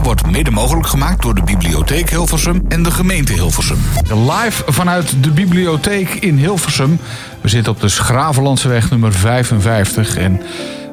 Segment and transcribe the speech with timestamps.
[0.00, 3.78] wordt mede mogelijk gemaakt door de Bibliotheek Hilversum en de gemeente Hilversum.
[4.08, 6.98] Live vanuit de bibliotheek in Hilversum.
[7.40, 10.16] We zitten op de Schravenlandseweg nummer 55.
[10.16, 10.40] En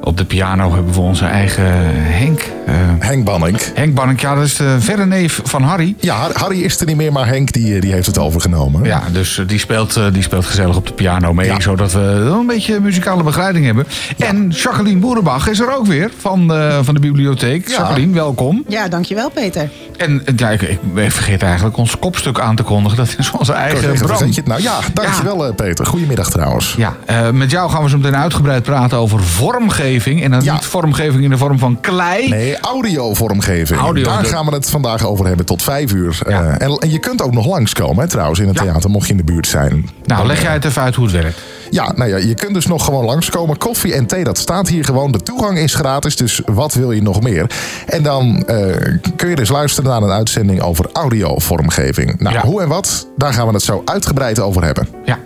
[0.09, 2.49] op de piano hebben we onze eigen Henk.
[2.69, 3.57] Uh, Henk Banning.
[3.73, 5.95] Henk Banning, ja, dat is de verre neef van Harry.
[5.99, 8.83] Ja, Harry is er niet meer, maar Henk die, die heeft het overgenomen.
[8.83, 11.47] Ja, dus die speelt, die speelt gezellig op de piano mee.
[11.47, 11.59] Ja.
[11.59, 11.99] Zodat we
[12.39, 13.87] een beetje muzikale begeleiding hebben.
[14.17, 14.27] Ja.
[14.27, 17.67] En Jacqueline Boerenbach is er ook weer van de, van de bibliotheek.
[17.67, 17.75] Ja.
[17.77, 18.63] Jacqueline, welkom.
[18.67, 19.69] Ja, dankjewel Peter.
[19.97, 20.79] En ja, ik, ik
[21.11, 22.97] vergeet eigenlijk ons kopstuk aan te kondigen.
[22.97, 24.29] Dat is onze eigen Bram.
[24.45, 25.51] Nou ja, dankjewel ja.
[25.51, 25.85] Peter.
[25.85, 26.75] Goedemiddag trouwens.
[26.77, 29.98] Ja, uh, met jou gaan we zo meteen uitgebreid praten over vormgeving.
[30.07, 30.53] En dan ja.
[30.53, 32.29] niet vormgeving in de vorm van klei.
[32.29, 33.79] Nee, audiovormgeving.
[33.79, 36.19] Audio, Daar gaan we het vandaag over hebben tot vijf uur.
[36.27, 36.41] Ja.
[36.41, 39.11] Uh, en, en, je kunt ook nog langskomen hè, trouwens in het theater, mocht je
[39.11, 39.89] in de buurt zijn.
[40.05, 41.39] Nou, leg jij het even uit hoe het werkt.
[41.69, 43.57] Ja, nou ja, je kunt dus nog gewoon langskomen.
[43.57, 45.11] Koffie en thee, dat staat hier gewoon.
[45.11, 47.51] De toegang is gratis, dus wat wil je nog meer?
[47.85, 48.75] En dan uh,
[49.15, 52.19] kun je dus luisteren naar een uitzending over audiovormgeving.
[52.19, 54.87] Nou, hoe en wat, daar gaan we het zo uitgebreid over hebben.
[55.05, 55.17] Ja.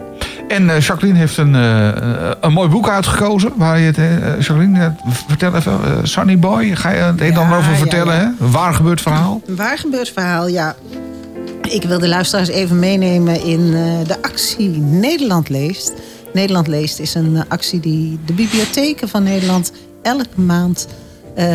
[0.47, 3.51] En uh, Jacqueline heeft een, uh, een mooi boek uitgekozen.
[3.55, 4.95] Waar je het, Jacqueline,
[5.27, 6.07] vertel even.
[6.07, 8.13] Sunny Boy, ga je het ja, dan over vertellen?
[8.13, 8.33] Ja, ja.
[8.39, 8.45] Hè?
[8.45, 9.41] Een waar gebeurd verhaal?
[9.45, 10.75] Een waar gebeurd verhaal, ja.
[11.61, 13.71] Ik wil de luisteraars even meenemen in
[14.07, 15.93] de actie Nederland leest.
[16.33, 20.87] Nederland leest is een actie die de bibliotheken van Nederland elke maand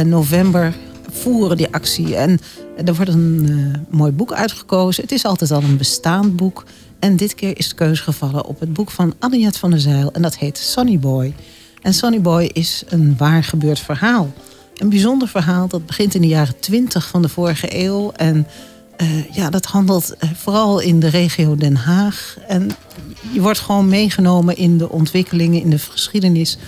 [0.05, 0.75] november
[1.13, 2.17] voeren die actie.
[2.17, 2.39] En
[2.85, 5.03] er wordt een mooi boek uitgekozen.
[5.03, 6.65] Het is altijd al een bestaand boek.
[6.99, 10.13] En dit keer is de keuze gevallen op het boek van Anniet van der Zeil.
[10.13, 11.35] En dat heet Sonny Boy.
[11.83, 14.33] En Sonny Boy is een waar gebeurd verhaal.
[14.77, 18.13] Een bijzonder verhaal dat begint in de jaren twintig van de vorige eeuw.
[18.13, 18.47] En
[19.03, 22.37] uh, ja, dat handelt vooral in de regio Den Haag.
[22.49, 22.71] En
[23.33, 26.59] je wordt gewoon meegenomen in de ontwikkelingen, in de geschiedenis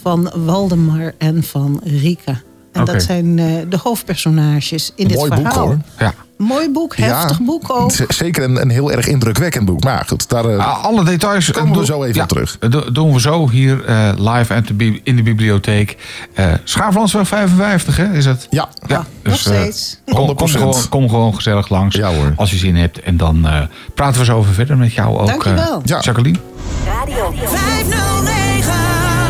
[0.00, 2.42] van Waldemar en van Rika.
[2.72, 2.94] En okay.
[2.94, 5.68] dat zijn uh, de hoofdpersonages in dit mooi verhaal.
[5.68, 5.78] Boek, hoor.
[5.98, 6.14] Ja.
[6.40, 7.92] Mooi boek, heftig ja, boek ook.
[8.08, 9.84] Zeker een, een heel erg indrukwekkend boek.
[9.84, 12.58] Maar goed, daar uh, alle details komen we zo even ja, op terug.
[12.92, 14.62] doen we zo hier uh, live
[15.02, 15.96] in de bibliotheek.
[16.34, 18.12] Uh, Schaaflandsweg 55, hè?
[18.12, 18.46] Is het?
[18.50, 20.00] Ja, ja dus, nog steeds.
[20.04, 22.32] Kom, kom, gewoon, kom gewoon gezellig langs ja, hoor.
[22.36, 23.00] als je zin hebt.
[23.00, 23.46] En dan
[23.94, 25.82] praten we zo over verder met jou ook, Dankjewel.
[25.84, 26.38] Jacqueline.
[26.86, 28.72] Radio 509.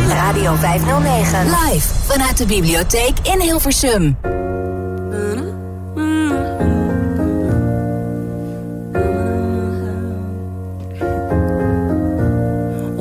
[0.09, 1.45] Radio 509.
[1.45, 4.17] Live vanuit de bibliotheek in Hilversum.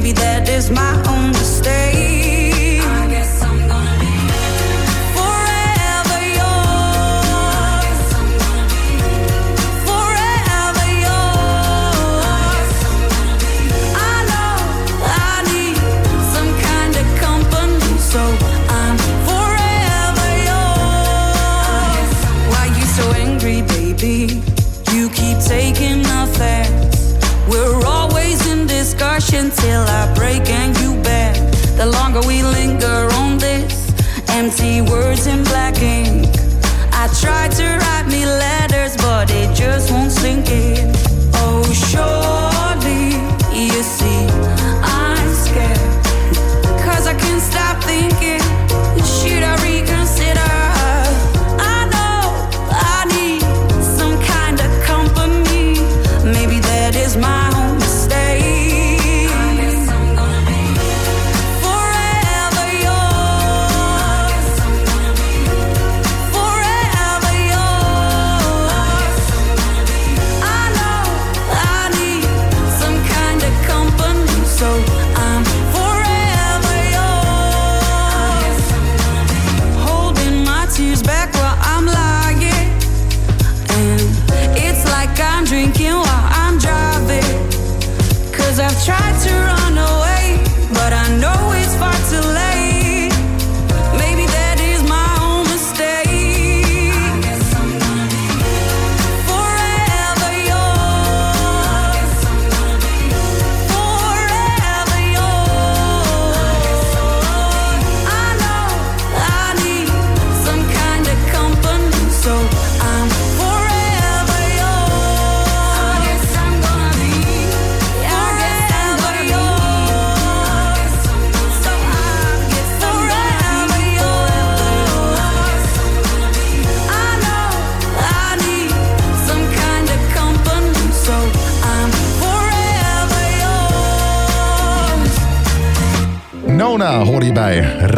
[0.00, 1.89] Maybe that is my own mistake.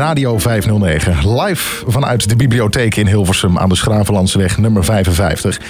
[0.02, 1.40] Radio 509.
[1.40, 5.60] Live vanuit de bibliotheek in Hilversum aan de Schravenlandseweg nummer 55.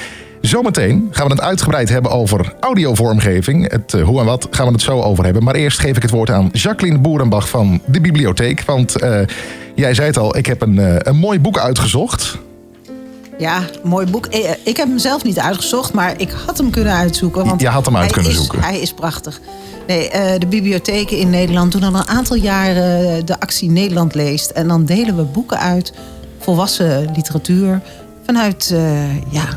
[0.41, 3.71] Zometeen gaan we het uitgebreid hebben over audiovormgeving.
[3.71, 5.43] Het uh, hoe en wat gaan we het zo over hebben.
[5.43, 8.63] Maar eerst geef ik het woord aan Jacqueline Boerenbach van de bibliotheek.
[8.65, 9.21] Want uh,
[9.75, 12.39] jij zei het al, ik heb een, uh, een mooi boek uitgezocht.
[13.39, 14.27] Ja, mooi boek.
[14.65, 17.47] Ik heb hem zelf niet uitgezocht, maar ik had hem kunnen uitzoeken.
[17.47, 18.61] Want je had hem uit kunnen is, zoeken.
[18.61, 19.41] Hij is prachtig.
[19.87, 20.09] Nee,
[20.39, 24.51] de bibliotheken in Nederland doen al een aantal jaren de actie Nederland leest.
[24.51, 25.93] En dan delen we boeken uit,
[26.39, 27.81] volwassen literatuur,
[28.25, 28.67] vanuit
[29.31, 29.49] ja,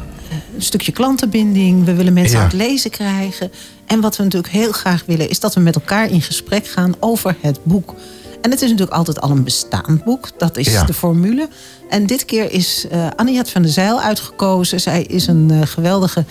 [0.55, 1.85] een stukje klantenbinding.
[1.85, 2.43] We willen mensen Ja.
[2.43, 3.51] aan het lezen krijgen.
[3.85, 6.93] En wat we natuurlijk heel graag willen, is dat we met elkaar in gesprek gaan
[6.99, 7.93] over het boek.
[8.41, 10.29] En het is natuurlijk altijd al een bestaand boek.
[10.37, 10.83] Dat is Ja.
[10.83, 11.47] de formule.
[11.89, 14.79] En dit keer is eh Anniet van der Zijl uitgekozen.
[14.81, 16.25] Zij is een eh, geweldige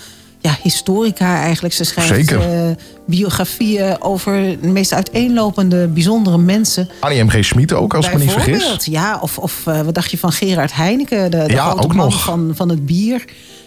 [0.45, 1.75] ja, historica eigenlijk.
[1.75, 2.71] Ze schrijft eh,
[3.07, 6.89] biografieën over de meest uiteenlopende, bijzondere mensen.
[7.01, 7.45] Annie M.G.
[7.45, 8.85] Schmid ook, als ik me niet vergis.
[8.85, 11.95] Ja, of, of eh, wat dacht je van Gerard Heineken, de, de Ja, grote ook
[11.95, 12.23] man nog.
[12.23, 13.25] Van, van het bier.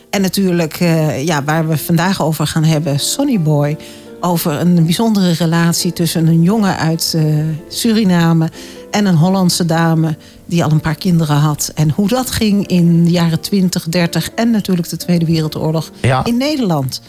[0.10, 3.78] En natuurlijk, eh, ja, waar we vandaag over gaan hebben, Sonny Boy.
[4.20, 7.18] Over een bijzondere relatie tussen een jongen uit
[7.68, 8.50] Suriname
[8.92, 11.72] en een Hollandse dame die al een paar kinderen had.
[11.76, 16.26] En hoe dat ging in de jaren 20, 30 en natuurlijk de Tweede Wereldoorlog Ja.
[16.26, 17.02] in Nederland.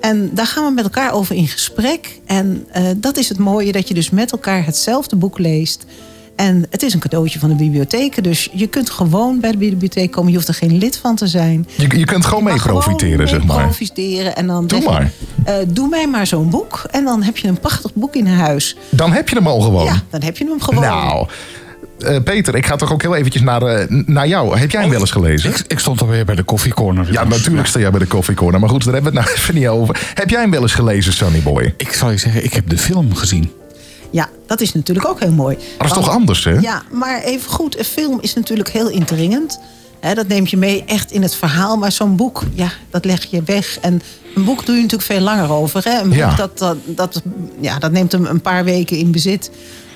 [0.00, 2.20] En daar gaan we met elkaar over in gesprek.
[2.26, 5.84] En eh, dat is het mooie, dat je dus met elkaar hetzelfde boek leest.
[6.36, 8.24] En het is een cadeautje van de bibliotheek.
[8.24, 10.30] Dus je kunt gewoon bij de bibliotheek komen.
[10.30, 11.66] Je hoeft er geen lid van te zijn.
[11.76, 13.62] Je, je kunt gewoon Je mee gewoon profiteren, mee zeg maar.
[13.64, 14.36] profiteren.
[14.36, 15.10] En dan Doe je, maar.
[15.44, 16.82] eh, doe mij maar zo'n boek.
[16.90, 18.76] En dan heb je een prachtig boek in huis.
[18.90, 19.84] Dan heb je hem al gewoon.
[19.84, 20.82] Ja, dan heb je hem gewoon.
[20.82, 21.26] Nou,
[21.98, 24.58] eh, Peter, ik ga toch ook heel eventjes naar, eh, naar jou.
[24.58, 25.50] Heb jij hem wel eens gelezen?
[25.50, 27.12] Ik, ik stond alweer bij de koffiecorner.
[27.12, 28.60] Ja, natuurlijk sta jij bij de Coffee Corner.
[28.60, 30.10] Maar goed, daar hebben we het nou even niet over.
[30.14, 31.74] Heb jij hem wel eens gelezen, Sonny Boy?
[31.76, 33.50] Ik zal je zeggen, ik heb de film gezien.
[34.10, 35.56] Ja, dat is natuurlijk ook heel mooi.
[35.56, 36.50] Maar dat is Want- toch anders, hè?
[36.58, 39.60] Ja, maar even goed, een film is natuurlijk heel indringend.
[40.14, 41.76] Dat neemt je mee echt in het verhaal.
[41.76, 43.78] Maar zo'n boek, ja, dat leg je weg.
[43.80, 44.02] En
[44.34, 45.84] een boek doe je natuurlijk veel langer over.
[45.84, 45.98] Hè?
[46.00, 46.34] Een boek, Ja.
[46.34, 47.22] dat, dat, dat,
[47.60, 49.50] ja, dat neemt hem een paar weken in bezit.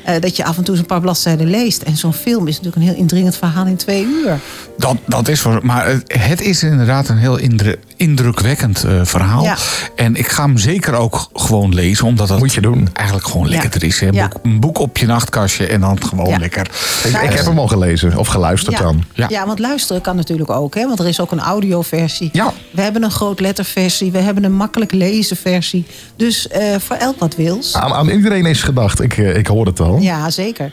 [0.04, 1.82] Eh, dat je af en toe eens een paar bladzijden leest.
[1.82, 4.38] En zo'n film is natuurlijk een heel indringend verhaal in twee uur.
[4.78, 9.42] Dat, dat is voor, maar het- het is inderdaad een heel indru- indrukwekkend eh, verhaal.
[9.42, 9.56] Ja.
[9.96, 12.88] En ik ga hem zeker ook gewoon lezen, omdat dat Moet je doen.
[12.92, 13.52] eigenlijk gewoon Ja.
[13.52, 14.00] lekkerder is.
[14.00, 14.08] Hè?
[14.08, 14.28] Ja.
[14.28, 16.38] Boek, een boek op je nachtkastje en dan gewoon Ja.
[16.38, 16.70] lekker.
[17.04, 18.82] Ik, ik heb hem al gelezen of geluisterd Ja.
[18.82, 19.04] dan.
[19.14, 19.26] Ja.
[19.28, 19.46] Ja.
[19.46, 20.74] want luisteren kan natuurlijk ook.
[20.74, 20.86] Hè?
[20.86, 22.28] Want er is ook een audioversie.
[22.32, 22.52] Ja.
[22.70, 24.12] We hebben een grootletterversie.
[24.12, 25.86] We hebben een makkelijk lezen versie.
[26.16, 27.74] Dus eh, voor elk wat wils.
[27.74, 29.00] Aan, aan iedereen is gedacht.
[29.00, 29.98] Ik, eh, ik hoor het al.
[29.98, 30.72] Ja, zeker.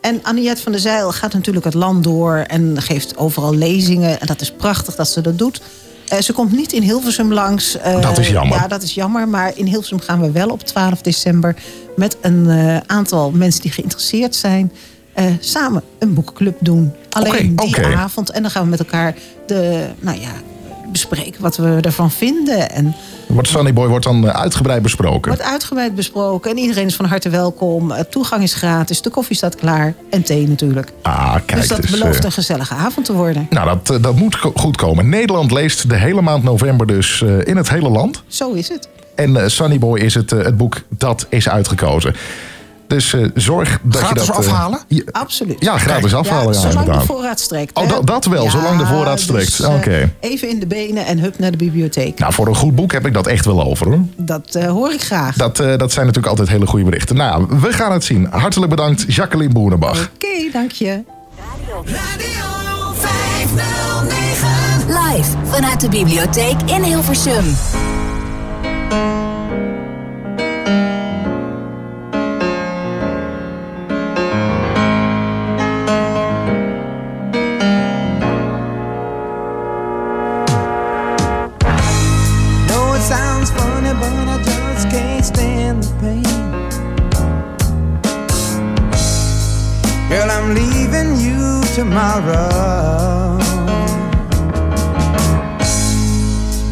[0.00, 4.20] En Aniette van der Zijl gaat natuurlijk het land door en geeft overal lezingen.
[4.20, 5.60] En dat is prachtig dat ze dat doet.
[6.08, 7.76] Eh, ze komt niet in Hilversum langs.
[7.78, 8.58] Eh, Dat is jammer.
[8.58, 9.28] Ja, dat is jammer.
[9.28, 11.56] Maar in Hilversum gaan we wel op 12 december...
[11.96, 14.72] met een eh, aantal mensen die geïnteresseerd zijn...
[15.40, 16.92] samen een boekenclub doen.
[17.10, 18.30] Alleen Oké, die avond.
[18.30, 19.14] En dan gaan we met elkaar
[19.46, 20.32] de, nou ja,
[20.92, 22.70] bespreken wat we ervan vinden.
[22.70, 22.94] En
[23.26, 25.30] Wordt Sunny Boy wordt dan eh, uitgebreid besproken.
[25.30, 26.50] wordt uitgebreid besproken.
[26.50, 27.90] En iedereen is van harte welkom.
[27.92, 29.02] Eh, Toegang is gratis.
[29.02, 29.94] De koffie staat klaar.
[30.10, 30.92] En thee natuurlijk.
[31.02, 33.46] Ah, kijk dus dat dus, belooft eh, een gezellige avond te worden.
[33.50, 35.08] Nou, dat, dat moet go- goed komen.
[35.08, 38.22] Nederland leest de hele maand november dus in het hele land.
[38.26, 38.88] Zo is het.
[39.14, 42.14] En Sunny Boy is het, het boek dat is uitgekozen.
[42.86, 44.44] Dus eh, zorg dat Gratis je dat...
[44.44, 44.78] eh, afhalen?
[44.88, 45.56] ja, Absoluut.
[45.58, 46.54] ja, gratis afhalen.
[46.54, 47.74] Ja, zolang de voorraad strekt.
[47.76, 47.88] Oh, hè?
[47.88, 49.56] dat- dat wel, zolang de voorraad strekt.
[49.56, 50.12] dus, eh, Oké.
[50.20, 52.18] Even in de benen en hup naar de bibliotheek.
[52.18, 53.86] Nou, voor een goed boek heb ik dat echt wel over.
[53.86, 53.98] Hoor.
[54.16, 55.36] Dat eh, hoor ik graag.
[55.36, 57.16] Dat, eh, dat zijn natuurlijk altijd hele goede berichten.
[57.16, 58.26] Nou, we gaan het zien.
[58.30, 60.10] Hartelijk bedankt, Jacqueline Boerenbach.
[60.14, 61.02] Oké, dank je.
[61.66, 61.84] Radio
[62.94, 64.86] 509.
[64.86, 67.44] Live vanuit de bibliotheek in Hilversum.
[91.76, 93.38] Tomorrow.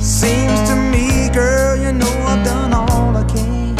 [0.00, 3.76] Seems to me, girl, you know I've done all I can.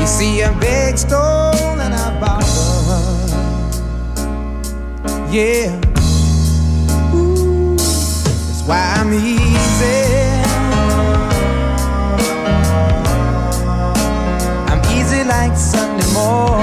[0.00, 3.30] You see, I begged, stole, and I borrowed.
[5.30, 5.78] Yeah.
[7.14, 10.00] Ooh, That's why I'm easy.
[14.70, 16.53] I'm easy like Sunday morning.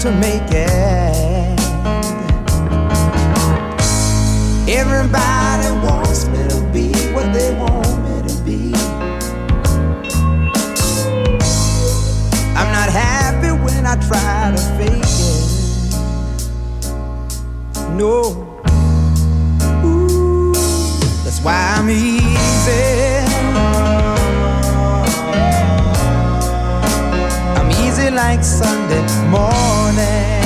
[0.00, 1.58] To make it.
[4.68, 8.72] Everybody wants me to be what they want me to be.
[12.54, 15.42] I'm not happy when I try to fake it.
[17.96, 18.46] No.
[19.84, 20.52] Ooh,
[21.24, 22.84] that's why I'm easy.
[27.58, 29.77] I'm easy like Sunday morning.
[29.98, 30.37] me.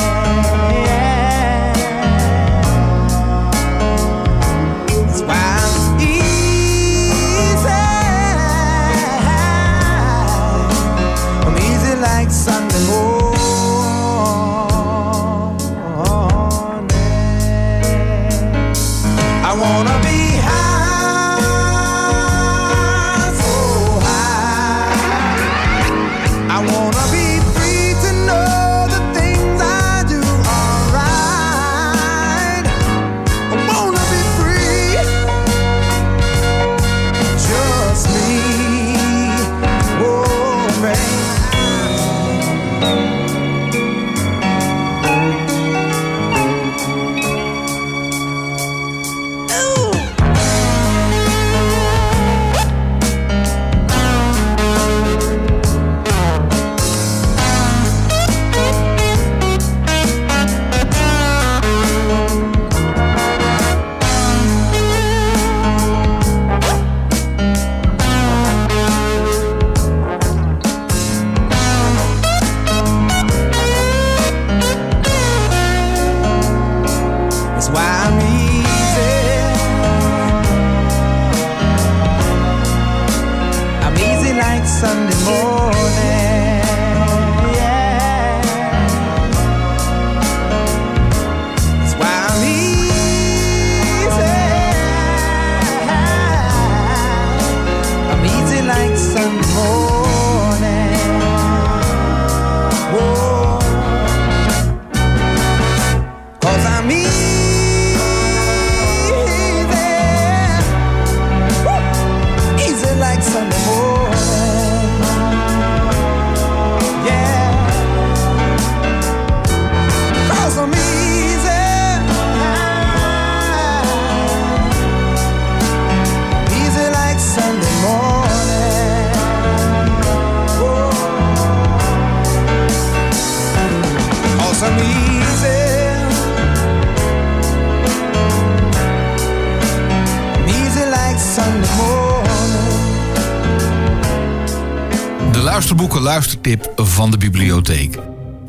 [145.72, 147.98] De luisterboeken luistertip van de bibliotheek.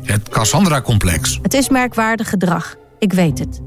[0.02, 1.38] Het Cassandra-complex.
[1.42, 3.60] Het is merkwaardig gedrag, ik weet het.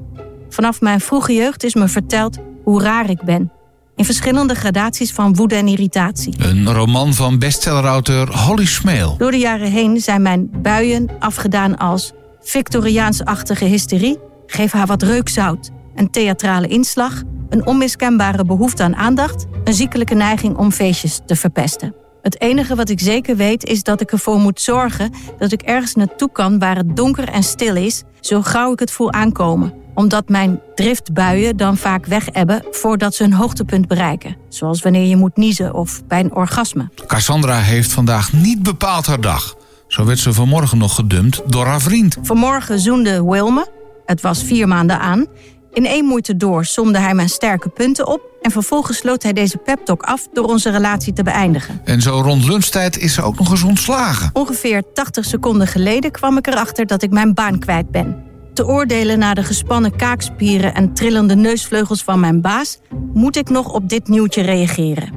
[0.50, 3.52] Vanaf mijn vroege jeugd is me verteld hoe raar ik ben.
[3.96, 6.34] In verschillende gradaties van woede en irritatie.
[6.38, 9.16] Een roman van bestsellerauteur Holly Smeel.
[9.18, 15.72] Door de jaren heen zijn mijn buien afgedaan als Victoriaans-achtige hysterie, geef haar wat reukzout,
[15.96, 22.06] een theatrale inslag, een onmiskenbare behoefte aan aandacht, een ziekelijke neiging om feestjes te verpesten.
[22.28, 25.96] Het enige wat ik zeker weet is dat ik ervoor moet zorgen dat ik ergens
[25.96, 29.74] naartoe kan waar het donker en stil is, zo gauw ik het voel aankomen.
[29.94, 34.38] Omdat mijn driftbuien dan vaak wegebben voordat ze een hoogtepunt bereiken.
[34.50, 36.90] Zoals wanneer je moet niezen of bij een orgasme.
[37.06, 39.56] Cassandra heeft vandaag niet bepaald haar dag.
[39.88, 42.18] Zo werd ze vanmorgen nog gedumpt door haar vriend.
[42.22, 43.68] Vanmorgen zoende Wilme,
[44.06, 45.26] het was vier maanden aan.
[45.72, 48.27] In één moeite door somde hij mijn sterke punten op...
[48.42, 51.82] en vervolgens sloot hij deze peptalk af door onze relatie te beëindigen.
[51.84, 54.30] En zo rond lunchtijd is ze ook nog eens ontslagen.
[54.34, 58.26] Ongeveer 80 seconden geleden kwam ik erachter dat ik mijn baan kwijt ben.
[58.54, 62.80] Te oordelen naar de gespannen kaakspieren en trillende neusvleugels van mijn baas...
[63.14, 65.10] moet ik nog op dit nieuwtje reageren.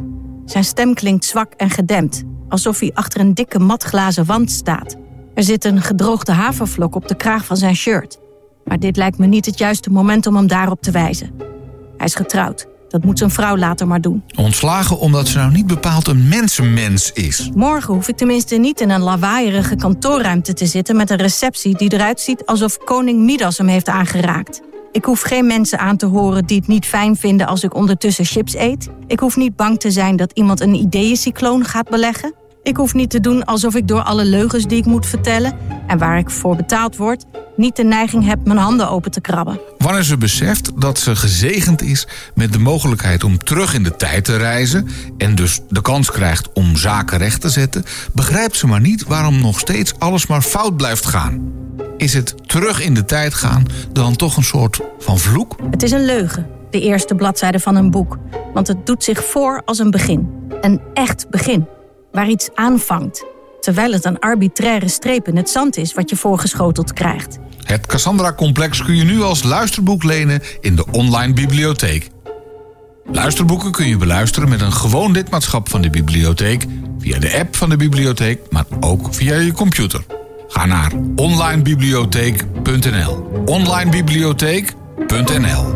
[0.45, 4.97] Zijn stem klinkt zwak en gedempt, alsof hij achter een dikke matglazen wand staat.
[5.35, 8.19] Er zit een gedroogde havervlok op de kraag van zijn shirt.
[8.65, 11.31] Maar dit lijkt me niet het juiste moment om hem daarop te wijzen.
[11.97, 12.67] Hij is getrouwd.
[12.91, 14.23] Dat moet zijn vrouw later maar doen.
[14.37, 17.51] Ontslagen omdat ze nou niet bepaald een mensenmens is.
[17.55, 21.93] Morgen hoef ik tenminste niet in een lawaaierige kantoorruimte te zitten met een receptie die
[21.93, 24.61] eruit ziet alsof koning Midas hem heeft aangeraakt.
[24.93, 28.25] Ik hoef geen mensen aan te horen die het niet fijn vinden als ik ondertussen
[28.25, 28.89] chips eet.
[29.07, 32.35] Ik hoef niet bang te zijn dat iemand een ideeëncycloon gaat beleggen.
[32.63, 35.99] Ik hoef niet te doen alsof ik door alle leugens die ik moet vertellen en
[35.99, 37.25] waar ik voor betaald word,
[37.57, 39.61] niet de neiging heb mijn handen open te krabben.
[39.79, 44.25] Wanneer ze beseft dat ze gezegend is met de mogelijkheid om terug in de tijd
[44.25, 44.89] te reizen
[45.19, 49.41] en dus de kans krijgt om zaken recht te zetten, begrijpt ze maar niet waarom
[49.41, 51.53] nog steeds alles maar fout blijft gaan.
[51.97, 55.57] is het terug in de tijd gaan dan toch een soort van vloek?
[55.71, 58.19] Het is een leugen, de eerste bladzijde van een boek.
[58.53, 60.29] Want het doet zich voor als een begin.
[60.61, 61.67] Een echt begin,
[62.13, 63.25] waar iets aanvangt.
[63.61, 67.39] Terwijl het een arbitraire streep in het zand is wat je voorgeschoteld krijgt.
[67.63, 72.09] Het Cassandra-complex kun je nu als luisterboek lenen in de online bibliotheek.
[73.13, 76.67] Luisterboeken kun je beluisteren met een gewoon lidmaatschap van de bibliotheek...
[76.99, 80.05] via de app van de bibliotheek, maar ook via je computer.
[80.49, 83.43] Ga naar onlinebibliotheek.nl.
[83.45, 85.75] onlinebibliotheek.nl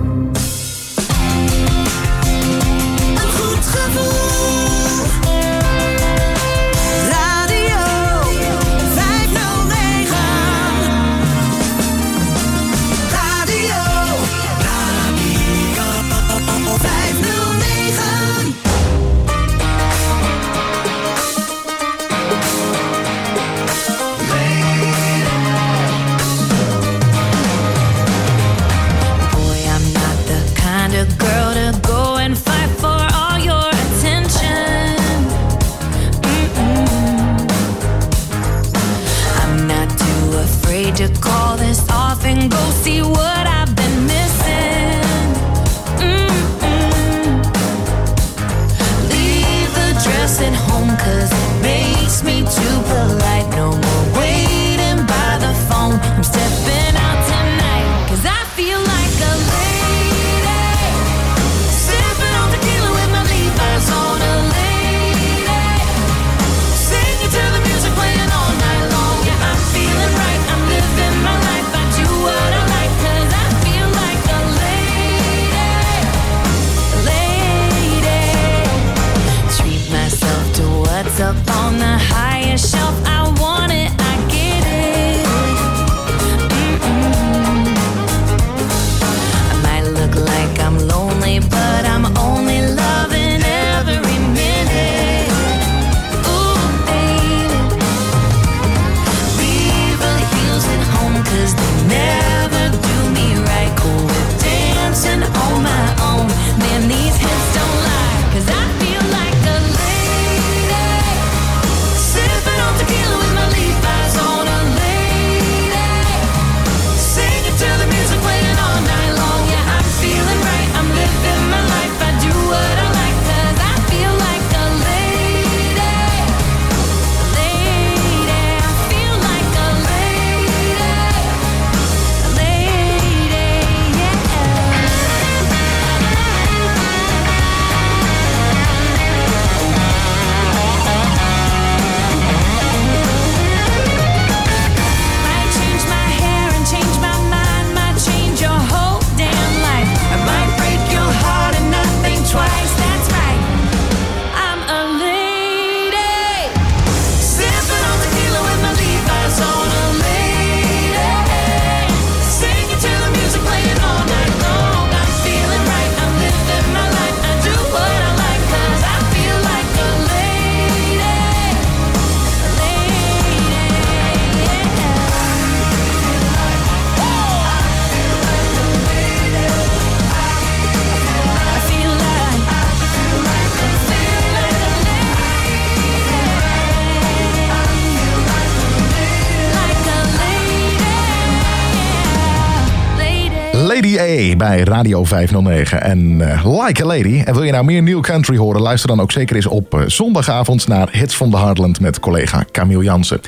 [194.45, 197.23] bij Radio 509 en eh, Like a Lady.
[197.25, 198.61] En wil je nou meer New Country horen?
[198.61, 202.45] Luister dan ook zeker eens op eh, zondagavond naar Hits from the Heartland met collega
[202.53, 203.21] Camille Jansen.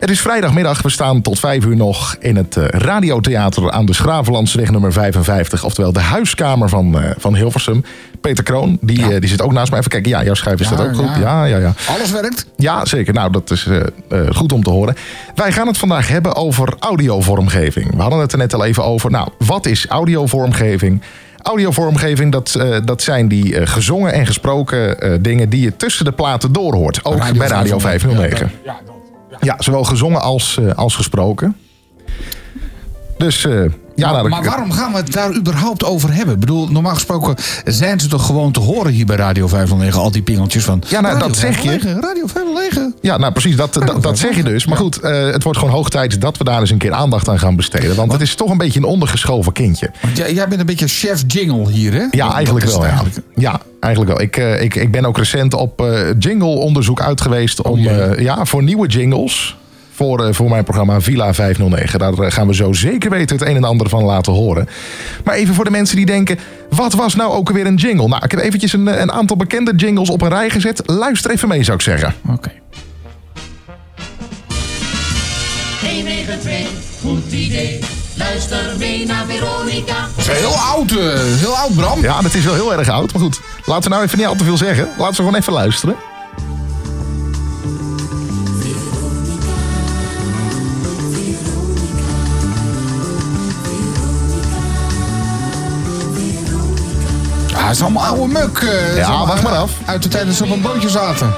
[0.00, 0.82] Het is vrijdagmiddag.
[0.82, 5.64] We staan tot vijf uur nog in het eh, radiotheater aan de Schravenlandsweg nummer 55.
[5.64, 7.84] Oftewel de huiskamer van, eh, van Hilversum.
[8.20, 9.78] Peter Kroon, die, eh, die zit ook naast mij.
[9.78, 11.04] Even kijken, ja, jouw schijf is Ja, dat ook goed?
[11.04, 11.18] ja.
[11.18, 11.72] Ja, ja, ja.
[11.88, 12.46] Alles werkt?
[12.56, 13.14] Ja, zeker.
[13.14, 13.66] Nou, dat is
[14.32, 14.94] goed om te horen.
[15.34, 17.94] Wij gaan het vandaag hebben over audiovormgeving.
[17.96, 19.10] We hadden het er net al even over.
[19.10, 21.02] Nou, wat is audiovormgeving?
[21.42, 27.04] Audiovormgeving, dat, dat zijn die gezongen en gesproken dingen die je tussen de platen doorhoort.
[27.04, 28.50] Ook Radio bij Radio 509.
[28.64, 28.94] Ja, dat-
[29.40, 31.56] Ja, zowel gezongen als, eh, als gesproken.
[33.18, 33.64] Dus eh,
[34.00, 36.34] ja, maar dat- waarom gaan we het daar überhaupt over hebben?
[36.34, 37.34] Ik bedoel, normaal gesproken
[37.64, 40.82] zijn ze toch gewoon te horen hier bij Radio 509, al die pingeltjes van.
[40.88, 41.68] Ja, nou, Radio dat zeg je.
[41.68, 42.94] 509, Radio 509.
[43.00, 44.66] Ja, nou precies, dat, dat, dat zeg je dus.
[44.66, 47.28] Maar goed, eh, het wordt gewoon hoog tijd dat we daar eens een keer aandacht
[47.28, 47.96] aan gaan besteden.
[47.96, 49.90] Want het is toch een beetje een ondergeschoven kindje.
[50.02, 52.04] Want jij, jij bent een beetje chef jingle hier, hè?
[52.10, 52.82] Ja, eigenlijk wel.
[52.82, 53.16] Ja, eigenlijk.
[53.36, 54.22] ja eigenlijk wel.
[54.26, 58.00] Ik, eh, ik, ik ben ook recent op eh, jingle-onderzoek uit geweest om, jee.
[58.00, 59.56] eh, ja, voor nieuwe jingles.
[60.00, 61.98] Voor, eh, voor mijn programma Villa 509.
[61.98, 64.68] Daar eh, gaan we zo zeker weten het een en ander van laten horen.
[65.24, 66.38] Maar even voor de mensen die denken...
[66.70, 68.08] wat was nou ook alweer een jingle?
[68.08, 70.82] Nou, ik heb eventjes een, eh, een aantal bekende jingles op een rij gezet.
[70.86, 72.14] Luister even mee, zou ik zeggen.
[72.28, 72.52] Oké.
[75.80, 76.68] 192,
[77.02, 77.78] goed idee.
[78.14, 80.08] Luister mee naar Veronica.
[80.16, 82.02] Dat is heel oud, heel oud, Bram.
[82.02, 83.12] Ja, dat is wel heel erg oud.
[83.12, 84.88] Maar goed, laten we nou even niet al te veel zeggen.
[84.98, 85.96] Laten we gewoon even luisteren.
[97.70, 98.58] Het is allemaal oude muk.
[98.58, 99.70] eh, Ja, wacht maar af.
[99.84, 101.34] Uit de tijd dat ze op een bootje zaten.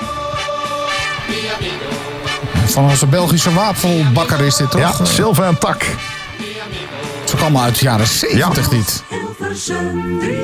[2.67, 4.81] Van onze Belgische wafelbakker is dit, toch?
[4.81, 5.81] Ja, Silva en Tak.
[5.83, 9.03] Het is ook allemaal uit de jaren 70 dit.
[9.09, 10.41] Hilversum 3.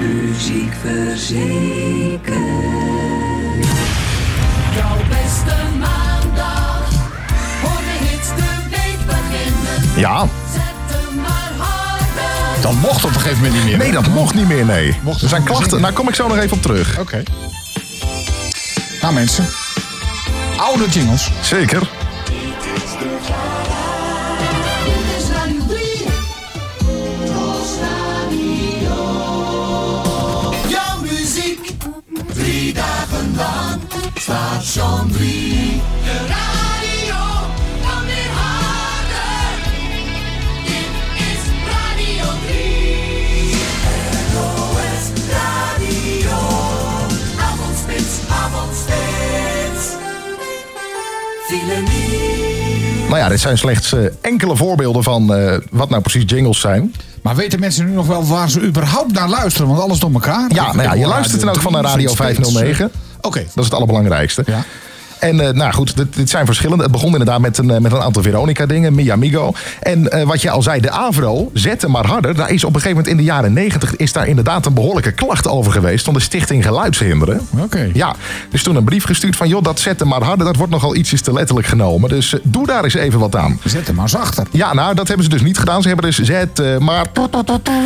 [0.00, 2.42] Muziek verzekerd.
[9.96, 10.28] Jouw
[12.64, 13.78] Dat mocht op een gegeven moment niet meer.
[13.78, 14.96] nee, dat mocht niet meer, nee.
[15.02, 15.82] Mocht Er zijn klachten.
[15.82, 16.98] Daar kom ik zo nog even op terug.
[16.98, 17.22] Oké.
[19.00, 19.48] Nou mensen.
[20.56, 21.30] Oude jingles.
[21.42, 21.80] Zeker.
[21.80, 21.86] Dit
[25.16, 25.80] is Radio 3.
[27.24, 28.94] Tros Radio.
[30.68, 31.70] Jouw muziek.
[32.34, 33.80] Drie dagen lang.
[34.14, 35.80] Station 3.
[53.08, 56.94] Nou ja, dit zijn slechts eh, enkele voorbeelden van eh, wat nou precies jingles zijn.
[57.22, 59.68] Maar weten mensen nu nog wel waar ze überhaupt naar luisteren?
[59.68, 60.50] Want alles door elkaar.
[60.54, 62.90] Ja, nou ja, je luistert dan ook van naar Radio steeds, eh, 509.
[63.20, 63.38] Oké.
[63.38, 64.42] Dat is het allerbelangrijkste.
[64.46, 64.64] Ja.
[65.24, 66.82] En eh, nou goed, dit, dit zijn verschillende.
[66.82, 69.52] Het begon inderdaad met een, eh, met een aantal Veronica-dingen, Mi Amigo.
[69.80, 72.34] En eh, wat je al zei, de Avro, zet hem maar harder.
[72.34, 75.12] Daar is op een gegeven moment in de jaren 90 is daar inderdaad een behoorlijke
[75.12, 77.40] klacht over geweest van de Stichting Geluidshinderen.
[77.58, 77.90] Oké.
[77.92, 78.14] Ja,
[78.50, 80.46] dus toen een brief gestuurd van joh, dat zet hem maar harder.
[80.46, 82.08] Dat wordt nogal ietsjes te letterlijk genomen.
[82.08, 83.60] Dus doe daar eens even wat aan.
[83.64, 84.46] Zet hem maar zachter.
[84.50, 85.82] Ja, nou, dat hebben ze dus niet gedaan.
[85.82, 87.06] Ze hebben dus zet, maar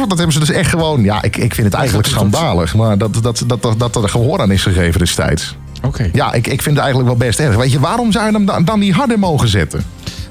[0.09, 1.03] dat hebben ze dus echt gewoon.
[1.03, 2.75] Ja, ik, ik vind het eigenlijk schandalig.
[2.75, 5.57] Maar dat, dat, dat, dat, dat er gehoor aan is gegeven destijds.
[5.83, 6.11] Oké.
[6.13, 7.57] Ja, ik, ik vind het eigenlijk wel best erg.
[7.57, 9.83] Weet je, waarom zou je hem dan, dan niet harder mogen zetten?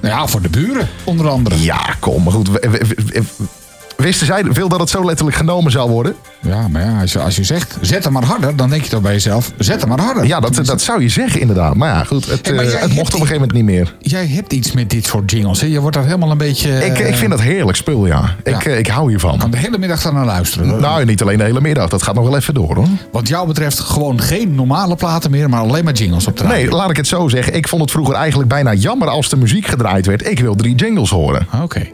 [0.02, 1.62] Nou ja, voor de buren, onder andere.
[1.62, 2.50] Ja, kom, maar goed.
[4.08, 6.16] Wisten zij veel dat het zo letterlijk genomen zou worden?
[6.42, 8.90] Ja, maar ja, als je, als je zegt, zet hem maar harder, dan denk je
[8.90, 10.26] toch bij jezelf, zet hem maar harder.
[10.26, 11.76] Ja, dat, dat zou je zeggen inderdaad.
[11.76, 13.96] Maar ja, goed, het, Hey, maar eh, het mocht op een gegeven moment niet meer.
[14.00, 15.68] Jij hebt iets met dit soort jingles, hè?
[15.68, 16.86] Je wordt daar helemaal een beetje...
[16.86, 18.36] Ik, ik vind dat heerlijk spul, ja.
[18.44, 19.38] Ik, eh, ik hou hiervan.
[19.38, 20.80] kan de hele middag daar naar luisteren.
[20.80, 21.90] Nou, niet alleen de hele middag.
[21.90, 22.88] Dat gaat nog wel even door, hoor.
[23.12, 26.58] Wat jou betreft gewoon geen normale platen meer, maar alleen maar jingles op de radio.
[26.58, 27.54] Nee, laat ik het zo zeggen.
[27.54, 30.28] Ik vond het vroeger eigenlijk bijna jammer als de muziek gedraaid werd.
[30.28, 31.48] Ik wil drie jingles horen.
[31.62, 31.88] Oké.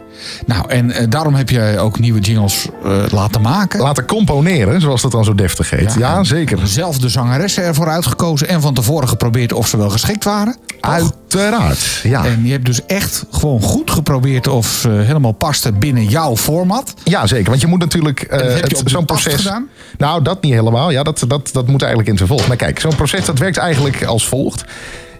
[0.45, 3.81] Nou, en eh, daarom heb je ook nieuwe jingles eh, laten maken.
[3.81, 5.95] Laten componeren, zoals dat dan zo deftig heet.
[5.97, 6.67] Ja, zeker.
[6.67, 10.57] Zelf de zangeressen ervoor uitgekozen en van tevoren geprobeerd of ze wel geschikt waren.
[10.79, 12.25] Uiteraard, ja.
[12.25, 16.93] En je hebt dus echt gewoon goed geprobeerd of ze helemaal pasten binnen jouw format.
[17.03, 17.49] Ja, zeker.
[17.49, 19.33] Want je moet natuurlijk de zo'n proces.
[19.33, 19.67] gedaan?
[19.97, 20.91] Nou, dat niet helemaal.
[20.91, 22.47] Ja, dat, dat, dat moet eigenlijk in het vervolg.
[22.47, 24.63] Maar kijk, zo'n proces dat werkt eigenlijk als volgt.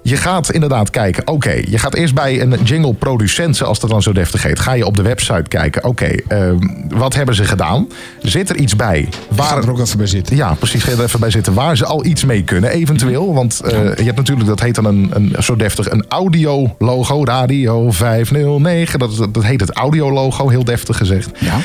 [0.06, 4.02] Je gaat inderdaad kijken, oké, je gaat eerst bij een jingle producent, zoals dat dan
[4.02, 6.58] zo deftig heet, ga je op de website kijken, oké, ehm,
[6.90, 7.88] wat hebben ze gedaan?
[8.22, 9.10] Zit er iets bij?
[9.28, 10.36] Waar er ook even bij zitten.
[10.36, 13.34] Ja, precies, ga je er even bij zitten waar ze al iets mee kunnen, eventueel.
[13.34, 17.92] Want eh, je hebt natuurlijk, dat heet dan een, een zo deftig, een audio-logo, Radio
[17.92, 21.30] 509, dat, dat, dat heet het audio-logo, heel deftig gezegd.
[21.40, 21.58] Ja.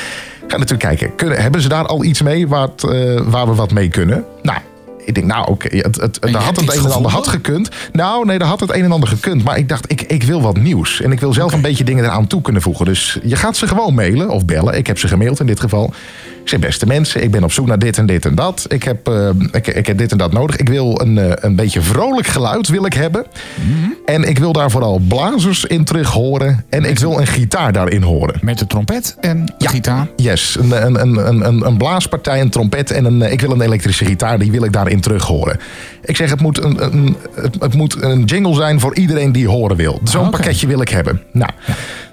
[0.47, 3.71] Ga natuurlijk kijken, kunnen, hebben ze daar al iets mee wat, eh, waar we wat
[3.71, 4.25] mee kunnen?
[4.41, 4.57] Nou,
[5.09, 7.69] ik denk, nou oké, het, het, je daar had het een en ander had gekund.
[7.91, 9.43] Nou, nee, daar had het een en ander gekund.
[9.43, 11.01] Maar ik dacht, ik, ik wil wat nieuws.
[11.01, 12.85] En ik wil zelf een beetje dingen eraan toe kunnen voegen.
[12.85, 14.77] Dus je gaat ze gewoon mailen of bellen.
[14.77, 15.93] Ik heb ze gemaild in dit geval.
[16.49, 18.65] Ik zeg, beste mensen, ik ben op zoek naar dit en dit en dat.
[18.67, 20.55] Ik heb, eh, ik, ik heb dit en dat nodig.
[20.55, 23.25] Ik wil een, eh, een beetje vrolijk geluid wil ik hebben.
[23.55, 23.89] Mhm.
[24.05, 26.65] En ik wil daar vooral blazers in terug horen.
[26.69, 28.39] En ik wil een gitaar daarin horen.
[28.41, 30.07] Met de trompet en gitaar.
[30.15, 33.61] Yes, een, een, een, een, een blaaspartij, een trompet en een, eh, ik wil een
[33.61, 34.39] elektrische gitaar.
[34.39, 35.59] Die wil ik daarin terug horen.
[36.03, 39.47] Ik zeg, het moet een, een, het, het moet een jingle zijn voor iedereen die
[39.47, 39.99] horen wil.
[40.03, 41.21] Zo'n pakketje wil ik hebben.
[41.31, 41.51] Nou,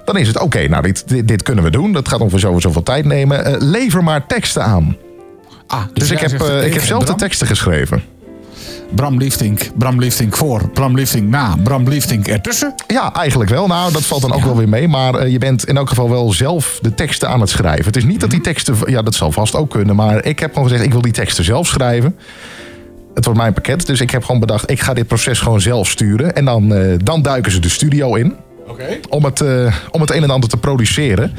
[0.07, 1.93] dan is het oké, nou dit, dit, dit kunnen we doen.
[1.93, 3.45] Dat gaat ongeveer zo zoveel tijd nemen.
[3.45, 4.97] Eh, lever maar teksten aan.
[5.67, 8.03] Ah, Dus, ik, jij heb, eh, ik heb zelf de teksten geschreven.
[8.95, 12.75] Bram Liefdink, Bram Liefdink voor, Bram Liefdink na, Bram Liefdink ertussen.
[12.87, 13.67] Ja, eigenlijk wel.
[13.67, 14.89] Nou, dat valt dan ook wel weer mee.
[14.89, 17.85] Maar eh, je bent in elk geval wel zelf de teksten aan het schrijven.
[17.85, 18.77] Het is niet dat die teksten...
[18.87, 19.97] Ja, dat zal vast ook kunnen.
[19.97, 22.17] Maar ik heb gewoon gezegd, ik wil die teksten zelf schrijven.
[23.15, 23.87] Het wordt mijn pakket.
[23.87, 26.35] Dus ik heb gewoon bedacht, ik ga dit proces gewoon zelf sturen.
[26.35, 28.35] En dan, eh, dan duiken ze de studio in.
[29.09, 31.35] Om, het, eh, om het een en ander te produceren.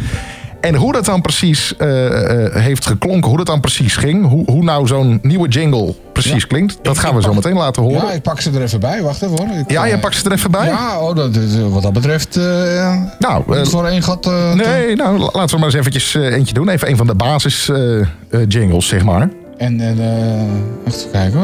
[0.62, 4.28] En hoe dat dan precies eh, eh, heeft geklonken, hoe dat dan precies ging.
[4.28, 6.78] Hoe, hoe nou zo'n nieuwe jingle precies klinkt.
[6.82, 8.08] Dat gaan we zo meteen laten horen.
[8.08, 9.02] Ja, ik pak ze er even bij.
[9.02, 9.58] Wacht even hoor.
[9.58, 10.66] Ik, Ja, eh, jij pakt ze er even bij?
[10.68, 11.30] Ja, oh, dat,
[11.70, 12.40] wat dat betreft.
[13.20, 14.26] Nou, voor één gat.
[14.56, 16.70] nee, nou, la- laten we maar eens eventjes eentje doen.
[16.70, 17.72] Even een van de basis
[18.48, 19.30] jingles, zeg maar.
[19.58, 21.40] En, eh, even kijken.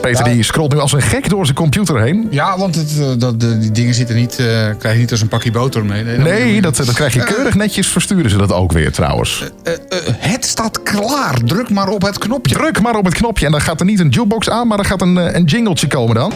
[0.00, 0.32] Peter Ja.
[0.32, 2.26] die scrolt nu als een gek door zijn computer heen.
[2.30, 4.46] Ja, want het, eh, dat, de, die dingen zitten niet, eh,
[4.78, 6.04] krijg je niet als een pakje boter mee.
[6.04, 7.86] Nee, dat, dat krijg je keurig netjes.
[7.86, 9.42] Versturen ze dat ook weer trouwens.
[9.62, 9.78] Eh, eh,
[10.18, 11.38] het staat klaar.
[11.44, 12.54] Druk maar op het knopje.
[12.54, 14.84] Druk maar op het knopje en dan gaat er niet een jukebox aan, maar er
[14.84, 16.32] gaat een, eh, een jingletje komen dan.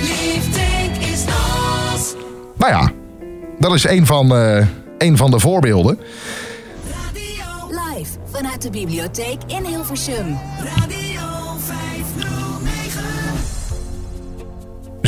[0.00, 0.60] Liefde
[1.12, 2.14] is alles.
[2.58, 2.90] Nou ja,
[3.58, 4.66] dat is een van, eh,
[4.98, 5.98] een van de voorbeelden.
[7.68, 10.38] Live vanuit de bibliotheek in Hilversum.
[10.76, 11.01] Radio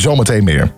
[0.05, 0.73] Zometeen meer.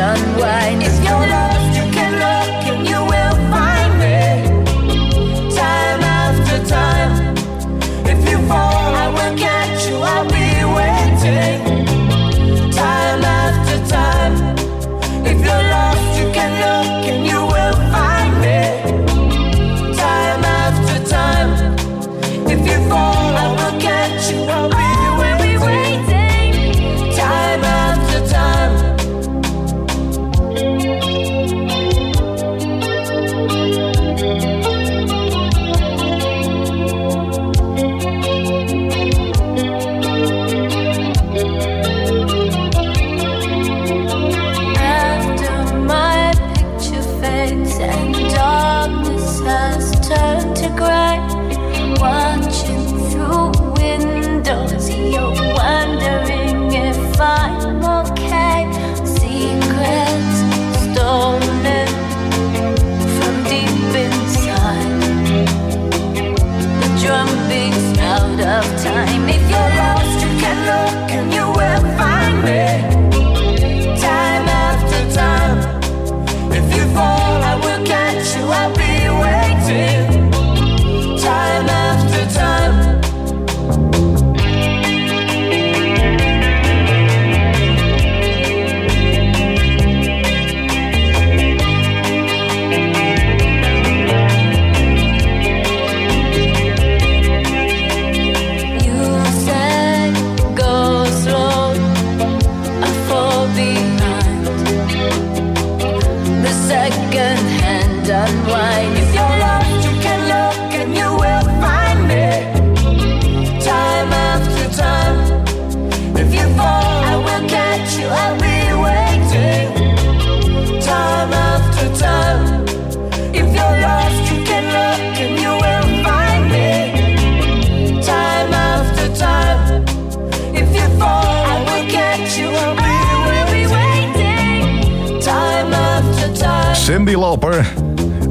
[0.00, 0.89] 难怀念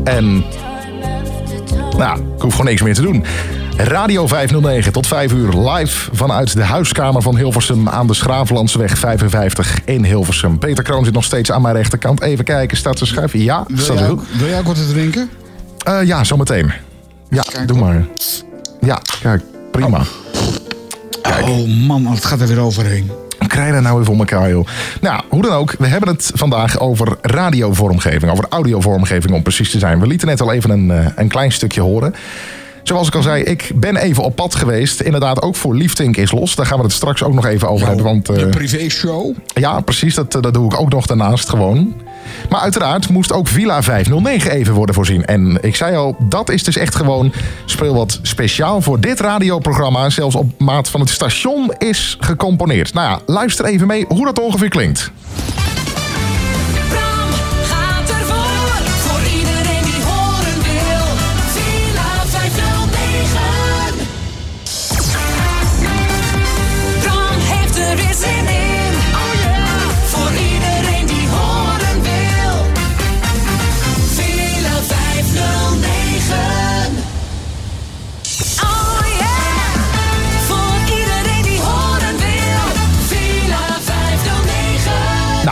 [0.04, 0.44] En,
[1.98, 3.24] nou, ik hoef gewoon niks meer te doen.
[3.78, 9.80] Radio 509 tot 5 uur live vanuit de huiskamer van Hilversum aan de Schravenlandseweg 55
[9.86, 10.60] in Hilversum.
[10.60, 12.22] Peter Kroon zit nog steeds aan mijn rechterkant.
[12.22, 13.40] Even kijken, staat ze schuiven?
[13.44, 15.30] Ja, Wil staat er ook, wil jij ook wat te drinken?
[15.78, 16.72] Eh, ja, zometeen.
[17.30, 18.06] Ja, doe maar.
[18.82, 20.02] Ja, kijk, prima.
[21.42, 23.12] Oh man, het gaat er weer overheen.
[23.50, 24.68] Krijg je dat nou weer voor elkaar, joh?
[25.02, 29.80] Nou, hoe dan ook, we hebben het vandaag over radiovormgeving, over audiovormgeving om precies te
[29.80, 30.00] zijn.
[30.00, 32.14] We lieten net al even een, eh, een klein stukje horen.
[32.84, 35.00] Zoals ik al zei, ik ben even op pad geweest.
[35.02, 36.56] Inderdaad, ook voor Liefdink is los.
[36.56, 38.06] Daar gaan we het straks ook nog even over hebben.
[38.06, 39.36] Want, De eh, privéshow.
[39.54, 40.16] ja, precies.
[40.16, 41.94] Dat, dat doe ik ook nog daarnaast gewoon.
[42.50, 45.26] Maar uiteraard moest ook Villa 509 even worden voorzien.
[45.26, 47.34] En ik zei al, dat is dus echt gewoon
[47.66, 50.10] speel wat speciaal voor dit radioprogramma.
[50.10, 52.94] Zelfs op maat van het station is gecomponeerd.
[52.94, 55.12] Nou ja, luister even mee hoe dat ongeveer klinkt.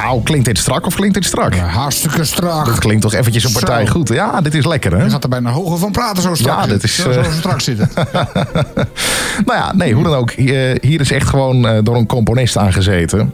[0.08, 1.56] Nou, klinkt dit strak of klinkt dit strak?
[1.56, 2.66] Hartstikke strak.
[2.66, 3.92] Dat klinkt toch eventjes een partij Zo.
[3.92, 4.10] goed.
[4.10, 5.04] Ja, dit is lekker hè?
[5.04, 6.60] Je gaat er bijna hoger van praten zo strak.
[6.60, 7.90] Ja, dit is, Zo, eh, zo strak zitten.
[9.46, 10.32] Nou ja, nee, hoe dan ook.
[10.32, 13.34] Hier, hier is echt gewoon eh, door een componist aangezeten.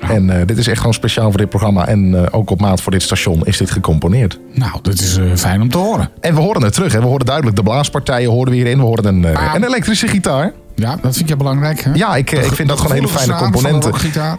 [0.00, 1.86] En eh, dit is echt gewoon speciaal voor dit programma.
[1.86, 4.38] En eh, ook op maat voor dit station is dit gecomponeerd.
[4.52, 6.10] nou, dat is eh, fijn om te horen.
[6.20, 6.92] En we horen het terug.
[6.92, 6.98] Hè.
[7.00, 8.78] We horen duidelijk de blaaspartijen horen we hierin.
[8.78, 9.54] We horen een, eh, Ah.
[9.54, 10.52] een elektrische gitaar.
[10.74, 11.80] Ja, dat vind je belangrijk.
[11.80, 11.90] Hè?
[11.94, 13.92] Ja, ik, eh, ik vind dat gewoon hele fijne componenten.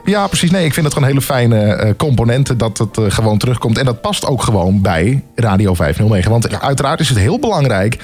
[0.06, 0.52] Ja, precies.
[0.52, 3.78] Nee, ik vind het gewoon hele fijne eh, componenten dat het eh, gewoon terugkomt.
[3.78, 6.32] En dat past ook gewoon bij Radio 509.
[6.32, 7.98] Want uiteraard is het heel belangrijk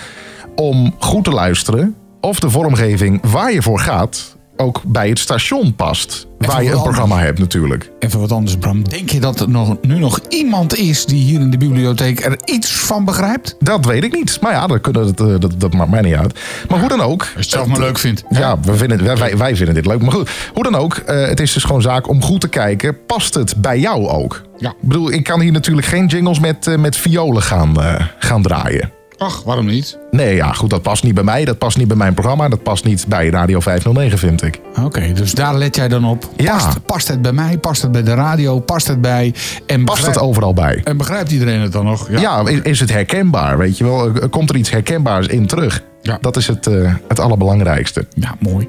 [0.55, 5.75] om goed te luisteren of de vormgeving waar je voor gaat ook bij het station
[5.75, 6.27] past.
[6.47, 7.89] Waar je een programma hebt natuurlijk.
[7.99, 8.89] Even wat anders, Bram.
[8.89, 12.37] Denk je dat er nog, nu nog iemand is die hier in de bibliotheek er
[12.45, 13.55] iets van begrijpt?
[13.59, 14.37] Dat weet ik niet.
[14.41, 16.39] Maar ja, dat, eh, dat, dat maakt mij niet uit.
[16.69, 17.21] Maar hoe dan ook.
[17.21, 18.23] Als je het zelf maar leuk vindt.
[18.29, 20.01] Ja, we vinden, wij- wij, wij vinden dit leuk.
[20.01, 20.95] Maar goed, hoe dan ook.
[20.95, 22.97] eh, het is dus gewoon zaak om goed te kijken.
[23.05, 24.41] Past het bij jou ook?
[24.57, 24.69] Ja.
[24.69, 27.73] Ik bedoel, ik kan hier natuurlijk geen jingles met, eh, met violen gaan,
[28.19, 28.91] gaan draaien.
[29.21, 29.97] Ach, waarom niet?
[30.11, 31.45] Nee, ja, goed, dat past niet bij mij.
[31.45, 32.49] Dat past niet bij mijn programma.
[32.49, 34.59] Dat past niet bij Radio 509, vind ik.
[34.83, 36.29] Oké, dus daar let jij dan op.
[36.35, 36.53] Ja.
[36.53, 37.57] Past, past het bij mij?
[37.57, 38.59] Past het bij de radio?
[38.59, 39.33] Past het bij...
[39.65, 40.81] En Past het overal bij?
[40.83, 42.19] En begrijpt iedereen het dan nog?
[42.19, 43.57] Ja, is, is het herkenbaar?
[43.57, 44.11] Weet je wel?
[44.29, 45.83] Komt er iets herkenbaars in terug?
[46.01, 46.17] Ja.
[46.21, 48.05] Dat is het, eh, het allerbelangrijkste.
[48.13, 48.67] Ja, mooi.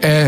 [0.00, 0.26] Eh,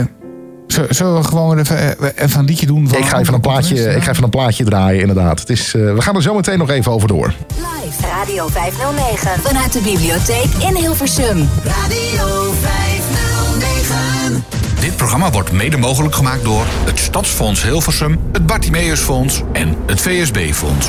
[0.68, 2.88] zullen we gewoon even, eh, even een liedje doen?
[2.88, 5.40] Van Ik ga, even een plaatje, ik ga even een plaatje draaien, inderdaad.
[5.40, 7.34] Het is, eh, we gaan er zo meteen nog even over door.
[7.48, 11.48] Live Radio 509 vanuit de bibliotheek in Hilversum.
[11.64, 14.44] Radio 509.
[14.80, 20.88] Dit programma wordt mede mogelijk gemaakt door het Stadsfonds Hilversum, het Bartimeusfonds en het VSB-fonds.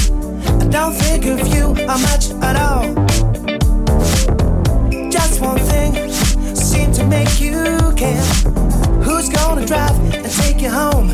[0.71, 2.87] don't think of you how much at all.
[5.11, 6.09] Just one thing
[6.55, 8.23] seemed to make you care.
[9.03, 11.09] Who's gonna drive and take you home?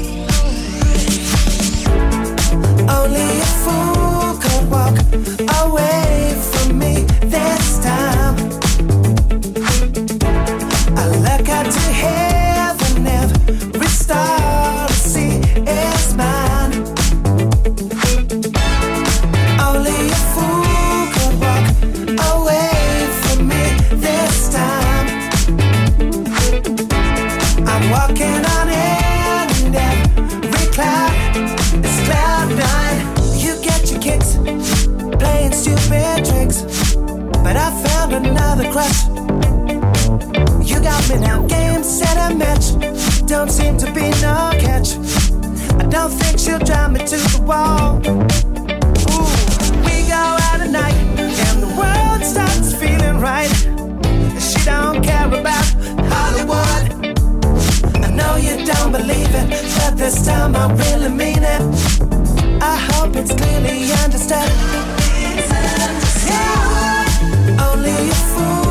[2.87, 4.97] Only a fool could walk
[5.63, 8.66] away from me this time.
[38.77, 39.07] Another crush.
[40.67, 42.75] You got me now, game set and match.
[43.27, 44.95] Don't seem to be no catch.
[45.79, 47.97] I don't think she'll drive me to the wall.
[47.97, 49.27] Ooh,
[49.85, 53.51] we go out at night and the world starts feeling right.
[54.39, 55.65] She don't care about
[56.11, 57.15] Hollywood.
[58.03, 61.61] I know you don't believe it, but this time I really mean it.
[62.61, 64.49] I hope it's clearly understood.
[66.29, 66.57] Yeah.
[67.71, 68.66] Only a fool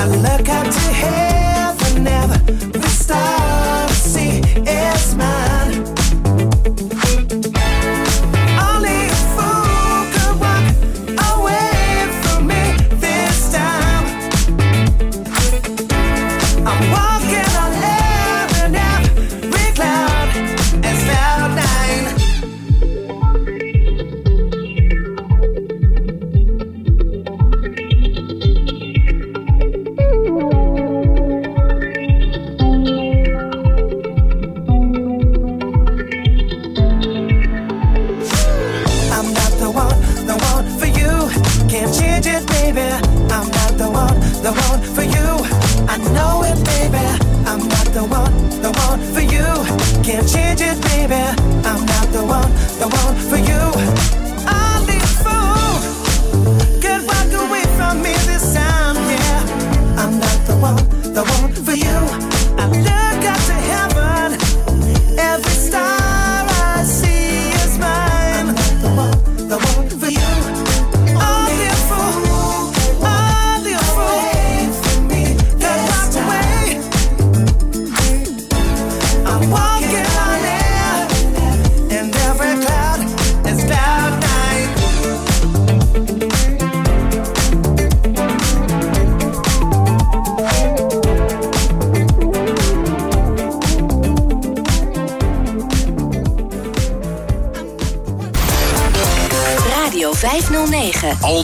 [0.00, 0.77] I look out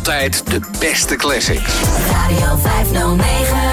[0.05, 1.73] Altijd de beste classics.
[2.11, 3.64] Radio 509.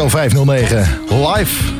[0.00, 1.72] Radio 509, live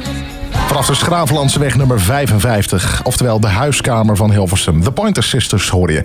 [0.53, 3.01] vanaf de Schraaflandseweg nummer 55.
[3.05, 4.83] Oftewel de huiskamer van Hilversum.
[4.83, 6.03] The Pointer Sisters hoor je.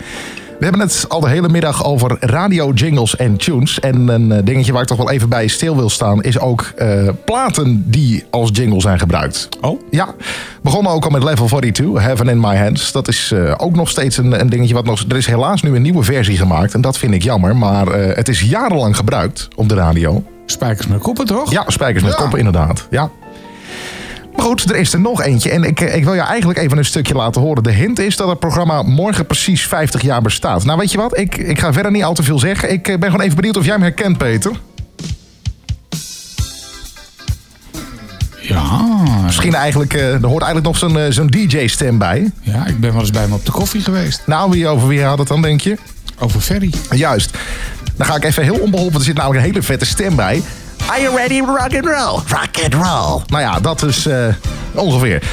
[0.60, 3.80] We hebben het al de hele middag over radio jingles en tunes.
[3.80, 6.24] En een eh, dingetje waar ik toch wel even bij stil wil staan...
[6.24, 9.50] is ook eh, platen die als jingle zijn gebruikt.
[9.62, 9.82] Oh?
[9.90, 10.16] Ja,
[10.62, 12.92] begonnen ook al met Level 42, Heaven in My Hands.
[12.92, 15.04] Dat is eh, ook nog steeds een, een dingetje wat nog...
[15.10, 17.56] Er is helaas nu een nieuwe versie gemaakt en dat vind ik jammer.
[17.56, 20.24] Maar het is jarenlang gebruikt op de radio.
[20.46, 21.52] Spijkers met koppen, toch?
[21.52, 22.88] Ja, spijkers met koppen inderdaad.
[22.90, 23.10] Ja.
[24.36, 25.50] Maar goed, er is er nog eentje.
[25.50, 27.64] En ik, ik wil je eigenlijk even een stukje laten horen.
[27.64, 30.66] De hint is dat het programma morgen precies 50 jaar bestaat.
[30.66, 31.18] Nou, weet je wat?
[31.18, 32.72] Ik, ik ga verder niet al te veel zeggen.
[32.72, 34.52] Ik eh, ben gewoon even benieuwd of jij hem herkent, Peter.
[38.42, 38.86] Ja.
[39.24, 42.32] Misschien eigenlijk, eh, er hoort eigenlijk nog zo'n eh, zo'n DJ-stem bij.
[42.42, 44.22] Ja, ik ben wel eens bij hem op de koffie geweest.
[44.26, 45.78] Nou, wie over wie had het dan, denk je?
[46.20, 46.74] Over Ferry.
[46.90, 47.38] Juist.
[47.98, 49.00] Dan ga ik even heel onbeholpen.
[49.00, 50.42] Er zit namelijk een hele vette stem bij.
[50.88, 52.22] Are you ready rock and roll?
[52.28, 53.22] Rock and roll.
[53.28, 54.28] Nou ja, dat is eh,
[54.74, 55.24] ongeveer.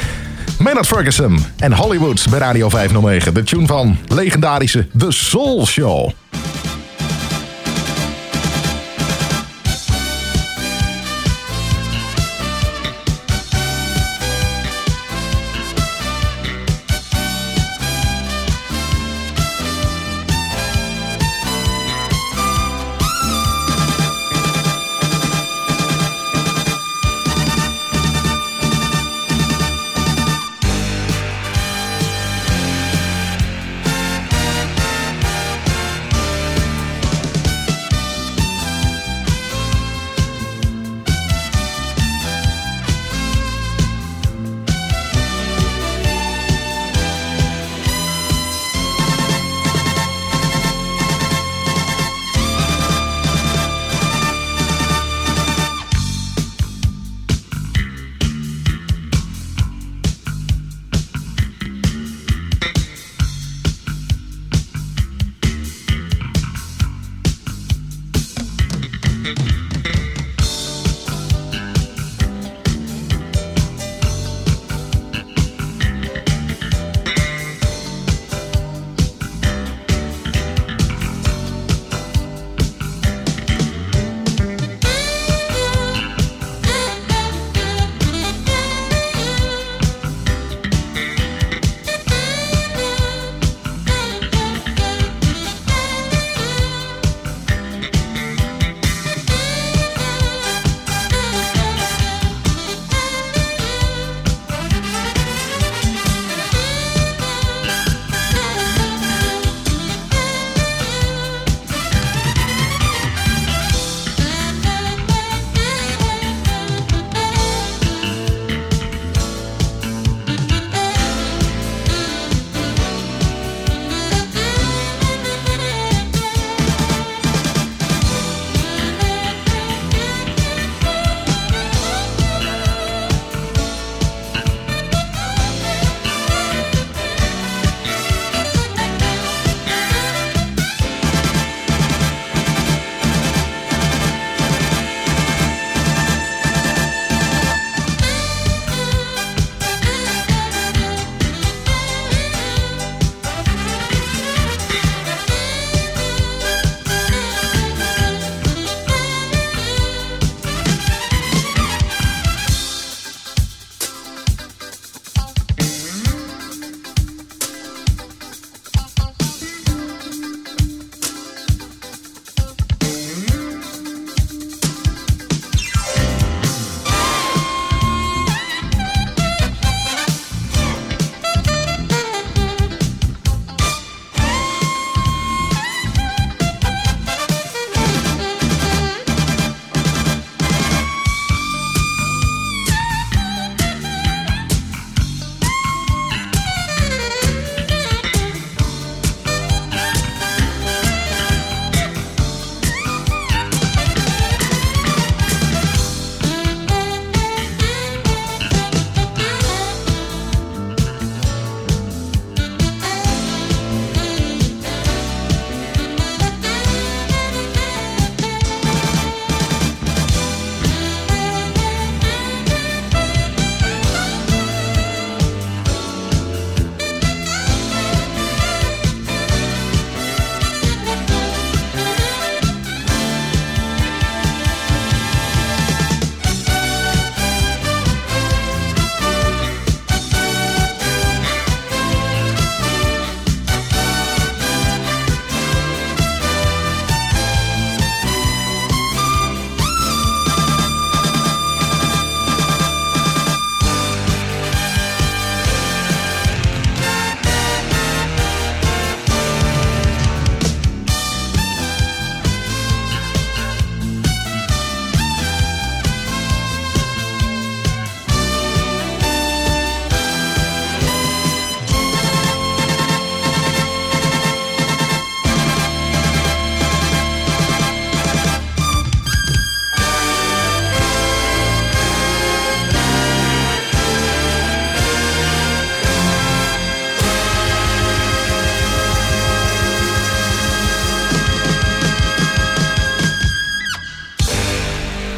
[0.58, 3.34] Maynard Ferguson en Hollywood bij Radio 509.
[3.34, 6.10] De tune van legendarische The Soul Show.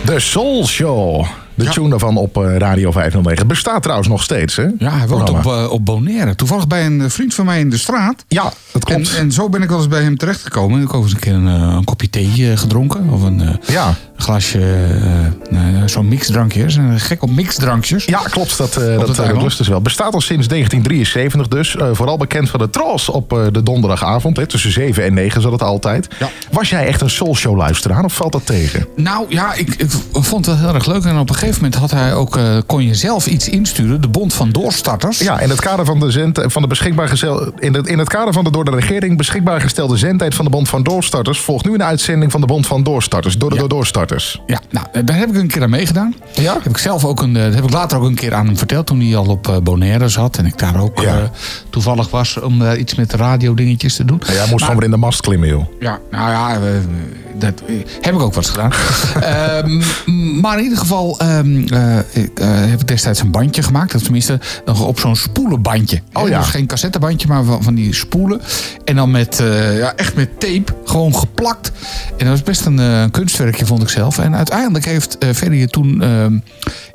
[0.05, 1.27] De Soul Show.
[1.55, 3.39] De tune daarvan op eh, Radio 509.
[3.39, 4.67] Het bestaat trouwens nog steeds, hè?
[4.79, 6.35] Ja, hij woont op, eh, op Bonaire.
[6.35, 8.25] Toevallig bij een eh, vriend van mij in de straat.
[8.29, 9.17] Ja, dat klopt.
[9.17, 10.81] en zo ben ik wel eens bij hem terechtgekomen.
[10.81, 13.09] Ik heb ook eens een keer een, een kopje thee gedronken.
[13.11, 13.55] Of een eh,
[14.17, 14.25] Ja.
[14.25, 16.61] glasje, eh, nou, zo'n mixdrankje.
[16.63, 18.05] Ze zijn gek op mixdrankjes.
[18.05, 18.59] Ja, klopt.
[18.59, 19.81] Dat, eh, dat, eh, lust is wel.
[19.81, 21.77] Bestaat al sinds 1973 dus.
[21.93, 24.37] Vooral bekend van de Trolls op de donderdagavond.
[24.37, 26.09] Hè, tussen 7 en 9 zat het altijd.
[26.19, 26.29] Ja.
[26.51, 28.87] Was jij echt een Soul Show luisteraar of valt dat tegen?
[28.97, 31.05] Nou ja, ik, ik vond het wel heel erg leuk.
[31.05, 34.01] En op een gegeven moment had hij ook, kon je zelf iets insturen.
[34.01, 35.19] De Bond van Doorstarters.
[35.19, 38.09] Ja, in het kader van de, zend, van de beschikbaar gestel, in, het, in het
[38.09, 41.65] kader van de door de regering beschikbaar gestelde zendtijd van de Bond van Doorstarters volgt
[41.65, 43.39] nu een uitzending van de Bond van Doorstarters.
[43.39, 44.04] Door de door Doorstarters.
[44.47, 46.15] Ja, nou, eh, daar heb ik een keer aan meegedaan.
[46.33, 46.53] Ja?
[46.63, 48.57] Heb ik zelf ook een, eh, dat heb ik later ook een keer aan hem
[48.59, 50.37] verteld toen hij al op eh, Bonaire zat.
[50.37, 51.19] En ik daar ook Ja.
[51.19, 51.25] eh,
[51.71, 54.23] toevallig was om eh, iets met de radio dingetjes te doen.
[54.27, 55.65] Ja, jij moest Maar- gewoon weer in de mast klimmen, joh.
[55.81, 56.59] Ja, nou ja,
[57.39, 57.63] dat
[58.01, 58.73] heb ik ook wat gedaan.
[59.21, 63.95] Ehm, maar in ieder geval ehm, eh, ik, eh, heb ik destijds een bandje gemaakt.
[63.95, 66.01] Of tenminste, nog op zo'n spoelenbandje.
[66.13, 66.39] Oh ja.
[66.39, 68.41] Dus geen cassettebandje, maar van, van die spoelen.
[68.85, 71.73] En dan met, eh, ja, echt met tape, gewoon geplakt.
[72.11, 75.73] En dat was best een eh, kunstwerkje, vond ik En uiteindelijk heeft eh Ferry het
[75.73, 76.39] toen ehm,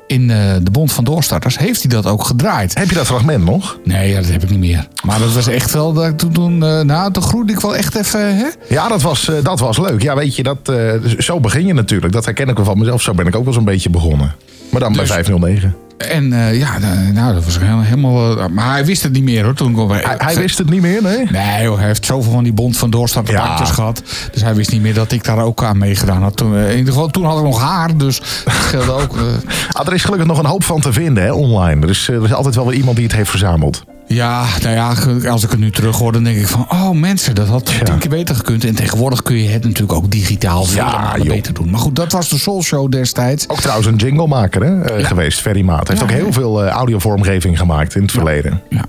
[0.06, 1.58] in eh, de Bond van Doorstarters...
[1.58, 2.78] heeft hij dat ook gedraaid.
[2.78, 3.78] Heb je dat fragment nog?
[3.84, 4.88] Nee, ja, dat heb ik niet meer.
[5.04, 5.92] Maar dat was echt wel...
[5.92, 8.36] Dat toen, toen, eh, nou, toen groeide ik wel echt even...
[8.36, 8.46] Hè?
[8.68, 10.02] Ja, dat was, eh, dat was leuk.
[10.02, 12.12] Ja, weet je, dat, eh, zo begin je natuurlijk.
[12.12, 13.02] Dat herken ik wel van mezelf.
[13.02, 14.34] Zo ben ik ook wel zo'n beetje begonnen.
[14.70, 15.74] Maar dan Dus- bij 509.
[16.08, 16.78] En eh, ja,
[17.12, 18.38] nou, dat was helemaal...
[18.38, 19.54] eh, maar hij wist het niet meer hoor.
[19.54, 21.26] Toen, Hij, hij wist het niet meer, nee?
[21.30, 23.74] Nee joh, hij heeft zoveel van die bond van doorstarterbandjes Ja.
[23.74, 24.02] gehad.
[24.32, 26.36] Dus hij wist niet meer dat ik daar ook aan meegedaan had.
[26.36, 29.16] Toen, eh, in ieder geval, toen had ik nog haar, dus dat scheelde ook.
[29.70, 31.86] Ah, er is gelukkig nog een hoop van te vinden hè, online.
[31.86, 33.84] Eh, er is altijd wel weer iemand die het heeft verzameld.
[34.14, 34.94] Ja, nou ja,
[35.30, 36.66] als ik het nu terug hoor, dan denk ik van...
[36.68, 38.64] Oh mensen, dat had tien keer beter gekund.
[38.64, 41.34] En tegenwoordig kun je het natuurlijk ook digitaal malen joh.
[41.34, 41.70] beter doen.
[41.70, 43.48] Maar goed, dat was de Soul Show destijds.
[43.48, 45.88] Ook trouwens een jinglemaker hè, eh, geweest, Ferry Maat.
[45.88, 46.16] Heeft Ja, ook ja.
[46.16, 48.62] heel veel eh, audiovormgeving gemaakt in het verleden.
[48.68, 48.84] Ja.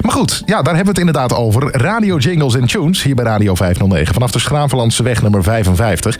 [0.00, 1.76] Maar goed, ja, daar hebben we het inderdaad over.
[1.76, 4.14] Radio Jingles en Tunes, hier bij Radio 509.
[4.14, 6.18] Vanaf de Schravenlandse weg nummer 55.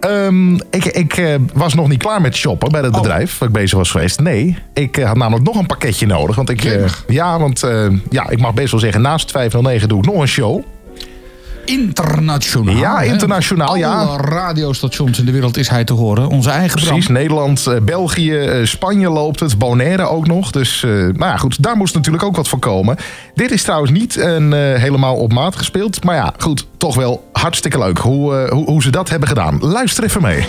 [0.00, 3.00] Ehm, ik ik eh, was nog niet klaar met shoppen bij het Oh.
[3.00, 4.20] bedrijf waar ik bezig was geweest.
[4.20, 6.36] Nee, ik eh, had namelijk nog een pakketje nodig.
[6.36, 7.66] Want ik, eh, ja, want
[8.10, 10.62] ja, ik mag best wel zeggen, naast 509 doe ik nog een show.
[11.68, 12.76] Internationaal.
[12.76, 13.92] Ja, internationaal, ja.
[13.94, 16.28] Alle radiostations in de wereld is hij te horen.
[16.28, 16.88] Onze eigen Bram.
[16.88, 20.50] Precies, Nederland, eh, België, eh, Spanje loopt het, Bonaire ook nog.
[20.50, 22.96] Dus, eh, nou ja, goed, daar moest natuurlijk ook wat voor komen.
[23.34, 26.04] Dit is trouwens niet een, eh, helemaal op maat gespeeld.
[26.04, 29.58] Maar ja, goed, toch wel hartstikke leuk hoe, eh, hoe, hoe ze dat hebben gedaan.
[29.60, 30.46] Luister even mee.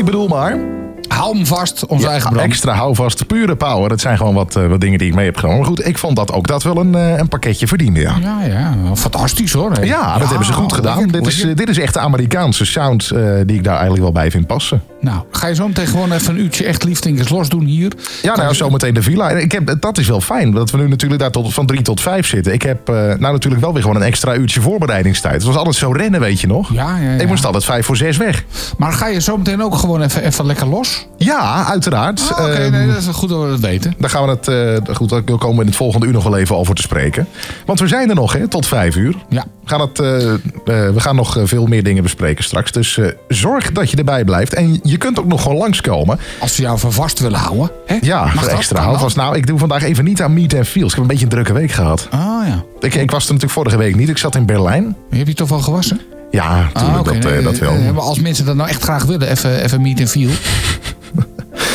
[0.00, 0.79] Ik bedoel maar.
[1.20, 2.44] Hou hem vast, onze Ja, eigen Bram.
[2.44, 3.88] extra houvast, pure power.
[3.88, 5.58] Dat zijn gewoon wat, eh, wat dingen die ik mee heb genomen.
[5.58, 8.14] Maar goed, ik vond dat ook dat wel een, eh, een pakketje verdiende, ja.
[8.22, 9.84] Ja, ja, fantastisch hoor.
[9.84, 10.96] Ja, dat hebben ze goed gedaan.
[10.98, 11.50] lekker, dit, is, lekker.
[11.50, 13.08] eh, dit is echt de Amerikaanse sound
[13.46, 14.82] die ik daar eigenlijk wel bij vind passen.
[15.00, 17.92] Nou, ga je zo meteen gewoon even een uurtje echt liefdinkers los doen hier?
[18.22, 19.30] Ja, nou, zometeen de villa.
[19.30, 22.00] Ik heb, dat is wel fijn, dat we nu natuurlijk daar tot, van drie tot
[22.00, 22.52] vijf zitten.
[22.52, 25.34] Ik heb nou natuurlijk wel weer gewoon een extra uurtje voorbereidingstijd.
[25.34, 26.72] Het was altijd zo rennen, weet je nog?
[26.72, 27.20] Ja, ja, ja.
[27.20, 28.44] Ik moest altijd vijf voor zes weg.
[28.78, 31.06] Maar ga je zo meteen ook gewoon even, even lekker los?
[31.16, 32.32] Ja, uiteraard.
[32.34, 33.94] Ah, Oké, Ehm, nee, dat is goed dat we dat weten.
[33.98, 34.48] Daar gaan we het,
[34.88, 37.26] eh, goed, daar komen we in het volgende uur nog wel even over te spreken.
[37.66, 39.14] Want we zijn er nog, hè, tot vijf uur.
[39.28, 39.44] Ja.
[39.64, 42.72] We gaan, het, eh, eh, we gaan nog veel meer dingen bespreken straks.
[42.72, 42.98] Dus
[43.28, 44.54] zorg dat je erbij blijft.
[44.54, 46.18] En je kunt ook nog gewoon langskomen.
[46.40, 47.70] Als we jou van vast willen houden.
[47.86, 47.98] Hè?
[48.00, 49.16] Ja, Mag extra houvast.
[49.16, 50.88] Nou, ik doe vandaag even niet aan Meet and Feels.
[50.88, 52.06] Ik heb een beetje een drukke week gehad.
[52.10, 52.62] Ah ja.
[52.80, 54.08] Ik, ik was er natuurlijk vorige week niet.
[54.08, 54.96] Ik zat in Berlijn.
[55.10, 56.00] Heb je toch wel gewassen?
[56.30, 58.00] Ja, natuurlijk, Ah, dat, dat wel.
[58.00, 60.30] als mensen dat nou echt graag willen, even, even meet en feel.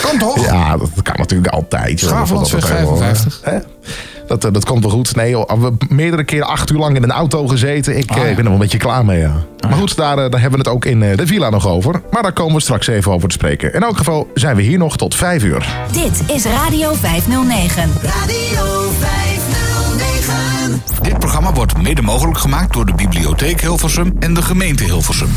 [0.01, 0.45] Kan toch?
[0.45, 1.99] Ja, dat kan natuurlijk altijd.
[1.99, 2.09] joh.
[2.09, 3.41] Schaaflandsweg Dat- dat- dat- 55.
[3.43, 3.57] Hè?
[4.27, 5.15] Dat, eh, dat komt wel goed.
[5.15, 7.97] Nee, joh, we hebben meerdere keren acht uur lang in een auto gezeten.
[7.97, 8.29] Ik, Ah, eh, ja.
[8.29, 9.33] ik ben er wel een beetje klaar mee, ja.
[9.69, 12.01] Maar goed, daar, eh, daar hebben we het ook in de villa nog over.
[12.11, 13.73] Maar daar komen we straks even over te spreken.
[13.73, 15.75] In elk geval zijn we hier nog tot vijf uur.
[15.91, 17.91] Dit is Radio 509.
[18.03, 20.81] Radio 509.
[21.01, 25.29] Dit programma wordt mede mogelijk gemaakt door de Bibliotheek Hilversum en de gemeente Hilversum.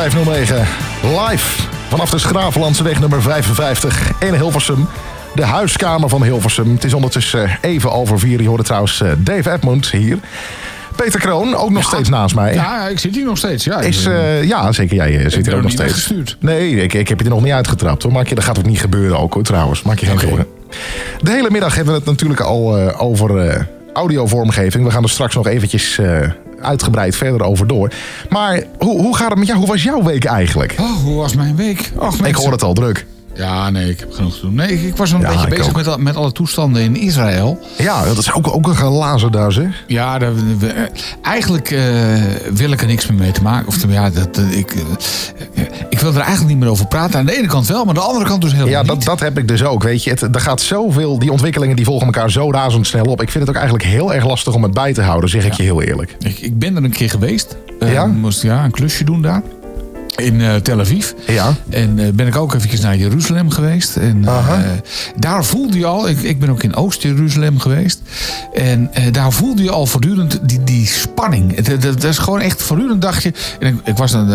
[0.00, 0.56] 509
[1.02, 4.86] live vanaf de Schravenlandseweg nummer 55 in Hilversum.
[5.34, 6.72] De huiskamer van Hilversum.
[6.72, 8.42] Het is ondertussen even over vier.
[8.42, 10.18] Je hoorde trouwens eh, Dave Edmund hier.
[10.96, 12.54] Peter Kroon, ook nog steeds naast mij.
[12.54, 13.64] Ja, ik zit hier nog steeds.
[13.64, 14.96] Ja, Is, eh, ja, zeker.
[14.96, 15.92] Jij eh, zit hier ook nog steeds.
[15.92, 16.36] weggestuurd.
[16.40, 18.12] Nee, ik, ik heb je er nog niet uitgetrapt hoor.
[18.12, 19.82] Maak je, dat gaat ook niet gebeuren ook hoor trouwens.
[19.82, 20.46] Maak je geen zorgen.
[21.20, 24.84] De hele middag hebben we het natuurlijk al eh, over eh, audiovormgeving.
[24.84, 26.28] We gaan er straks nog eventjes eh,
[26.62, 27.92] uitgebreid verder over door.
[28.28, 29.58] Maar hoe, hoe gaat het met jou?
[29.58, 30.74] Hoe was jouw week eigenlijk?
[30.80, 31.90] Oh, hoe was mijn week?
[31.96, 33.06] Och, Ik hoor het al druk.
[33.34, 34.54] Ja, nee, ik heb genoeg te doen.
[34.54, 35.76] Nee, ik, ik was een Ja, beetje bezig ook.
[35.76, 37.58] met, al- met alle toestanden in Israël.
[37.78, 39.84] Ja, dat is ook, ook een glazen daar zeg.
[39.86, 40.88] Ja, daar, we-
[41.22, 41.82] eigenlijk eh,
[42.52, 43.68] wil ik er niks meer mee te maken.
[43.68, 44.82] Of ja, dat, ik, eh,
[46.00, 47.18] ik wil er eigenlijk niet meer over praten.
[47.18, 49.04] Aan de ene kant wel, maar aan de andere kant dus helemaal Ja, dat, niet.
[49.04, 49.82] dat heb ik dus ook.
[49.82, 53.22] Weet je, het, er gaat zoveel, die ontwikkelingen die volgen elkaar zo razendsnel op.
[53.22, 55.52] Ik vind het ook eigenlijk heel erg lastig om het bij te houden, zeg ik
[55.52, 56.16] je heel eerlijk.
[56.18, 57.56] Ik, ik ben er een keer geweest.
[57.80, 58.06] Ja?
[58.06, 59.42] Moest ja, een klusje doen daar.
[60.20, 61.10] In eh, Tel Aviv.
[61.26, 61.54] Ja.
[61.70, 63.96] En eh, ben ik ook eventjes naar Jeruzalem geweest.
[63.96, 64.34] En eh,
[65.18, 68.00] daar voelde je al, ik, ik ben ook in Oost-Jeruzalem geweest.
[68.54, 71.60] En daar voelde je al voortdurend die, die spanning.
[71.60, 73.32] Dat is gewoon echt voortdurend dacht je.
[73.60, 74.28] En ik, ik was dan,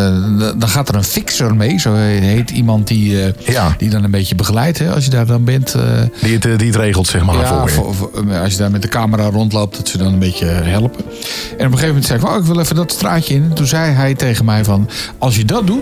[0.57, 1.79] dan gaat er een fixer mee.
[1.79, 3.75] Zo heet iemand die, Ja.
[3.77, 5.75] die dan een beetje begeleidt hè, als je daar dan bent.
[6.21, 7.35] Die het, die het regelt, zeg maar.
[7.35, 7.73] Ja, voor je.
[7.73, 11.03] voor- voor- als je daar met de camera rondloopt, dat ze dan een beetje helpen.
[11.05, 13.43] En op een gegeven moment zei ik, oh, ik wil even dat straatje in.
[13.43, 15.74] En toen zei hij tegen mij van, als je dat doet,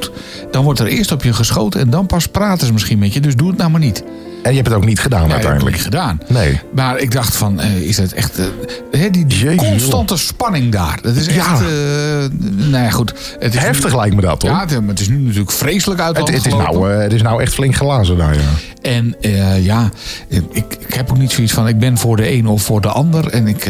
[0.51, 3.19] dan wordt er eerst op je geschoten en dan pas praten ze misschien met je.
[3.19, 4.03] Dus doe het nou maar niet.
[4.43, 5.75] En je hebt het ook niet gedaan dat heb ik uiteindelijk.
[5.75, 6.19] niet gedaan.
[6.27, 6.59] Nee.
[6.75, 8.39] Maar ik dacht van, eh, is het echt...
[8.39, 8.45] eh,
[8.91, 10.99] hè, die constante spanning daar.
[11.01, 11.35] Dat is echt...
[11.35, 11.55] Ja.
[11.55, 13.13] eh, nou ja, goed.
[13.39, 14.51] Het is Heftig nu- lijkt me dat, hoor.
[14.51, 17.41] Ja, het, het is nu natuurlijk vreselijk uit Het, het, is nou, het is nou
[17.41, 18.41] echt flink glazen daar, ja.
[18.81, 19.15] En
[19.61, 19.89] ja,
[20.27, 20.43] ik,
[20.79, 23.27] ik heb ook niet zoiets van ik ben voor de een of voor de ander.
[23.27, 23.67] En ik,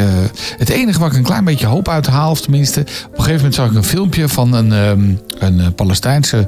[0.58, 3.36] het enige waar ik een klein beetje hoop uit haal, of tenminste, op een gegeven
[3.36, 5.10] moment zag ik een filmpje van een, ehm,
[5.40, 6.48] een Palestijnse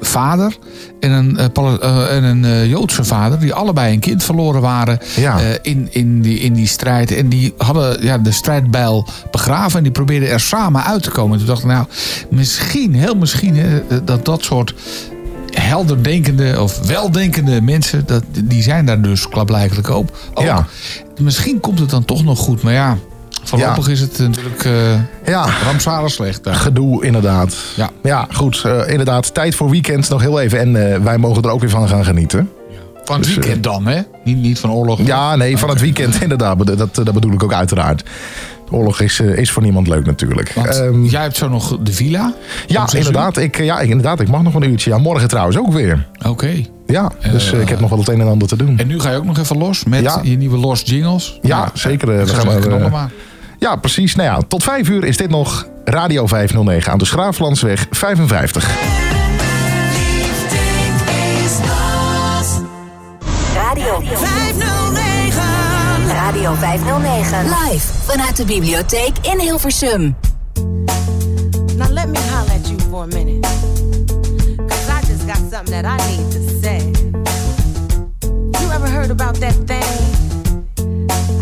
[0.00, 0.56] vader
[1.00, 1.38] en een,
[2.08, 5.38] en een Joodse vader, die allebei een kind verloren waren Ja.
[5.40, 7.10] eh, in, in, die, in die strijd.
[7.12, 11.32] En die hadden ja, de strijdbijl begraven en die probeerden er samen uit te komen.
[11.32, 11.86] En toen dacht ik, nou,
[12.30, 14.74] misschien, heel misschien, hè, dat dat soort
[15.50, 20.08] helderdenkende of weldenkende mensen, dat, die zijn daar dus klaarblijkelijk ook.
[20.34, 20.44] ook.
[20.44, 20.66] Ja.
[21.20, 22.96] Misschien komt het dan toch nog goed, maar ja,
[23.44, 24.94] voorlopig is het natuurlijk eh
[25.26, 26.44] Ja, rampzalig slecht.
[26.44, 26.54] daar.
[26.54, 27.56] gedoe inderdaad.
[27.76, 27.90] Ja.
[28.02, 28.62] Ja, goed.
[28.64, 30.58] eh, inderdaad, tijd voor weekend nog heel even.
[30.60, 32.48] En eh, wij mogen er ook weer van gaan genieten.
[33.04, 34.00] Van het Dus, eh, weekend dan, hè?
[34.24, 35.00] Niet, niet van oorlog.
[35.04, 36.66] Ja, nee, van het weekend inderdaad.
[36.66, 38.02] Dat, dat, dat bedoel ik ook uiteraard.
[38.70, 40.48] Oorlog is, eh, is voor niemand leuk natuurlijk.
[40.48, 42.34] Ehm, jij hebt zo nog de villa.
[42.66, 44.20] ja, inderdaad ik, ja, inderdaad.
[44.20, 44.90] Ik mag nog een uurtje.
[44.90, 46.06] Ja, morgen trouwens ook weer.
[46.26, 46.50] Oké.
[46.86, 48.78] Ja, dus eh, ik heb nog wel het een en ander te doen.
[48.78, 50.20] En nu ga je ook nog even los met Ja.
[50.22, 51.38] je nieuwe Los Jingles.
[51.42, 53.10] Ja, Nou, zeker, eh, we gaan eh, maar.
[53.58, 54.14] Ja, precies.
[54.14, 59.11] Nou ja, tot vijf uur is dit nog Radio 509 aan de Schraaflandsweg 55.
[63.92, 66.08] Radio 509.
[66.08, 67.44] Radio 509.
[67.44, 70.16] Live vanuit de bibliotheek in Hilversum.
[71.76, 73.42] Now let me holler at you for a minute.
[74.68, 76.90] Cause I just got something that I need to say.
[78.62, 79.84] You ever heard about that thing?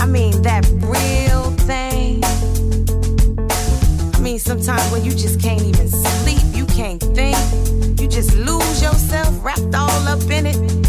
[0.00, 2.24] I mean, that real thing?
[4.14, 7.36] I mean, sometimes when you just can't even sleep, you can't think,
[8.00, 10.80] you just lose yourself wrapped all up in it.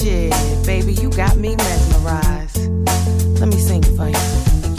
[0.00, 0.32] Shit,
[0.64, 2.70] baby, you got me mesmerized.
[3.40, 4.16] Let me sing it for you.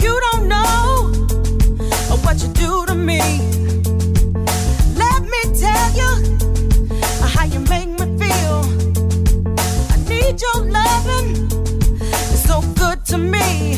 [0.02, 1.12] You don't know
[2.22, 3.20] what you do to me.
[4.96, 6.10] Let me tell you
[7.20, 8.64] how you make me feel.
[9.90, 11.36] I need your loving.
[12.32, 13.76] It's so good to me.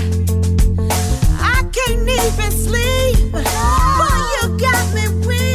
[1.41, 3.33] I can't even sleep.
[3.33, 5.52] Boy, you got me real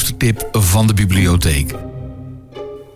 [0.00, 1.74] luistertip van de bibliotheek.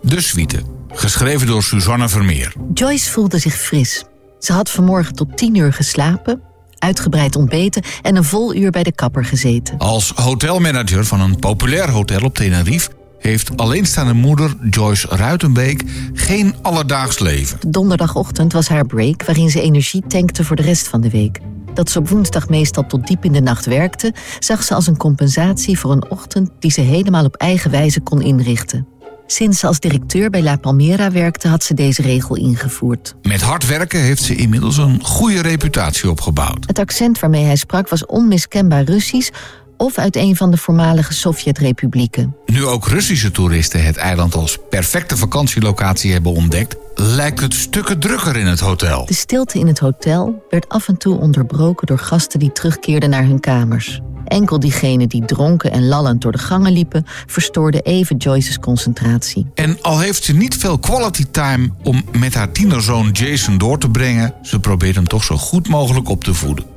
[0.02, 2.52] De Suite, geschreven door Suzanne Vermeer.
[2.74, 4.04] Joyce voelde zich fris.
[4.38, 6.40] Ze had vanmorgen tot tien uur geslapen,
[6.78, 9.78] uitgebreid ontbeten en een vol uur bij de kapper gezeten.
[9.78, 12.90] Als hotelmanager van een populair hotel op Tenerife...
[13.18, 15.82] heeft alleenstaande moeder Joyce Ruitenbeek
[16.14, 17.58] geen alledaags leven.
[17.68, 21.40] Donderdagochtend was haar break waarin ze energie tankte voor de rest van de week.
[21.74, 24.96] Dat ze op woensdag meestal tot diep in de nacht werkte, zag ze als een
[24.96, 28.86] compensatie voor een ochtend die ze helemaal op eigen wijze kon inrichten.
[29.26, 33.14] Sinds ze als directeur bij La Palmera werkte, had ze deze regel ingevoerd.
[33.22, 36.64] Met hard werken heeft ze inmiddels een goede reputatie opgebouwd.
[36.66, 39.30] Het accent waarmee hij sprak was onmiskenbaar Russisch
[39.76, 42.36] of uit een van de voormalige Sovjet-republieken.
[42.46, 46.76] Nu ook Russische toeristen het eiland als perfecte vakantielocatie hebben ontdekt...
[46.94, 49.06] lijkt het stukken drukker in het hotel.
[49.06, 53.24] De stilte in het hotel werd af en toe onderbroken door gasten die terugkeerden naar
[53.24, 54.00] hun kamers.
[54.24, 59.46] Enkel diegenen die dronken en lallend door de gangen liepen, verstoorden even Joyce's concentratie.
[59.54, 63.90] En al heeft ze niet veel quality time om met haar tienerzoon Jason door te
[63.90, 64.34] brengen...
[64.42, 66.73] ze probeert hem toch zo goed mogelijk op te voeden.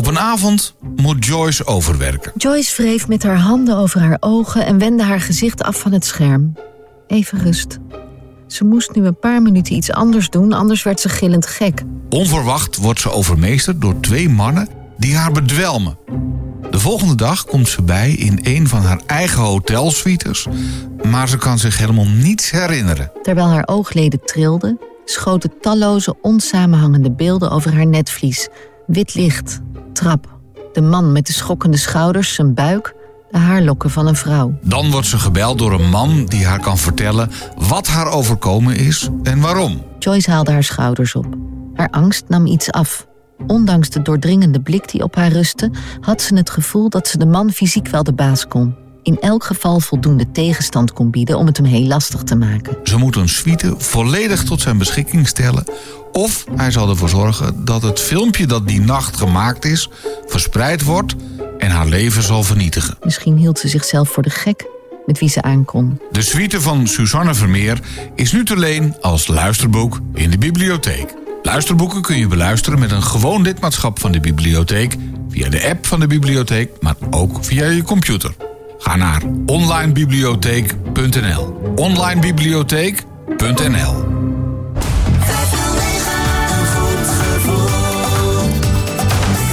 [0.00, 2.32] Op een avond moet Joyce overwerken.
[2.36, 6.04] Joyce wreef met haar handen over haar ogen en wendde haar gezicht af van het
[6.04, 6.56] scherm.
[7.06, 7.78] Even rust.
[8.46, 11.82] Ze moest nu een paar minuten iets anders doen, anders werd ze gillend gek.
[12.08, 15.98] Onverwacht wordt ze overmeesterd door twee mannen die haar bedwelmen.
[16.70, 20.46] De volgende dag komt ze bij in een van haar eigen hotelsuites...
[21.02, 23.12] maar ze kan zich helemaal niets herinneren.
[23.22, 28.48] Terwijl haar oogleden trilden, schoten talloze onsamenhangende beelden over haar netvlies.
[28.92, 29.60] Wit licht,
[29.92, 30.38] trap,
[30.72, 32.94] de man met de schokkende schouders, zijn buik,
[33.30, 34.58] de haarlokken van een vrouw.
[34.62, 37.30] Dan wordt ze gebeld door een man die haar kan vertellen
[37.68, 39.82] wat haar overkomen is en waarom.
[39.98, 41.26] Joyce haalde haar schouders op.
[41.74, 43.06] Haar angst nam iets af.
[43.46, 45.70] Ondanks de doordringende blik die op haar rustte,
[46.00, 48.74] had ze het gevoel dat ze de man fysiek wel de baas kon.
[49.02, 52.76] In elk geval voldoende tegenstand kon bieden om het hem heel lastig te maken.
[52.84, 55.64] Ze moet een suite volledig tot zijn beschikking stellen...
[56.12, 59.88] of hij zal ervoor zorgen dat het filmpje dat die nacht gemaakt is...
[60.26, 61.14] verspreid wordt
[61.58, 62.96] en haar leven zal vernietigen.
[63.02, 64.66] Misschien hield ze zichzelf voor de gek
[65.06, 66.00] met wie ze aankon.
[66.10, 67.80] De suite van Suzanne Vermeer
[68.14, 71.14] is nu te leen als luisterboek in de bibliotheek.
[71.42, 74.96] Luisterboeken kun je beluisteren met een gewoon lidmaatschap van de bibliotheek...
[75.28, 78.34] via de app van de bibliotheek, maar ook via je computer.
[78.80, 81.72] Ga naar onlinebibliotheek.nl.
[81.76, 84.08] onlinebibliotheek.nl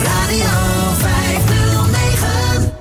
[0.03, 0.49] Radio
[0.93, 2.71] 509.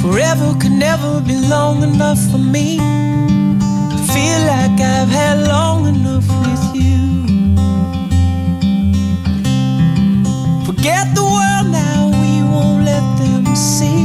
[0.00, 2.78] Forever could never be long enough for me
[4.14, 7.02] feel like I've had long enough with you.
[10.64, 14.04] Forget the world now, we won't let them see.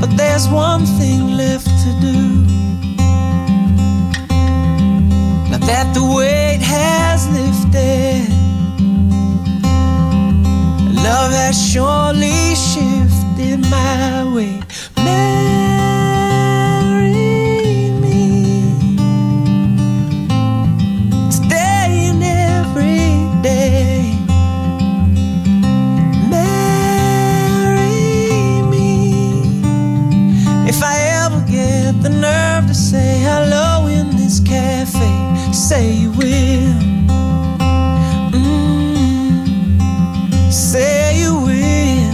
[0.00, 2.18] But there's one thing left to do.
[5.50, 8.32] Now that the weight has lifted,
[11.04, 14.62] Love has surely shifted my way.
[35.72, 36.74] Say you will.
[38.36, 39.72] Mm.
[40.52, 42.12] Say you will.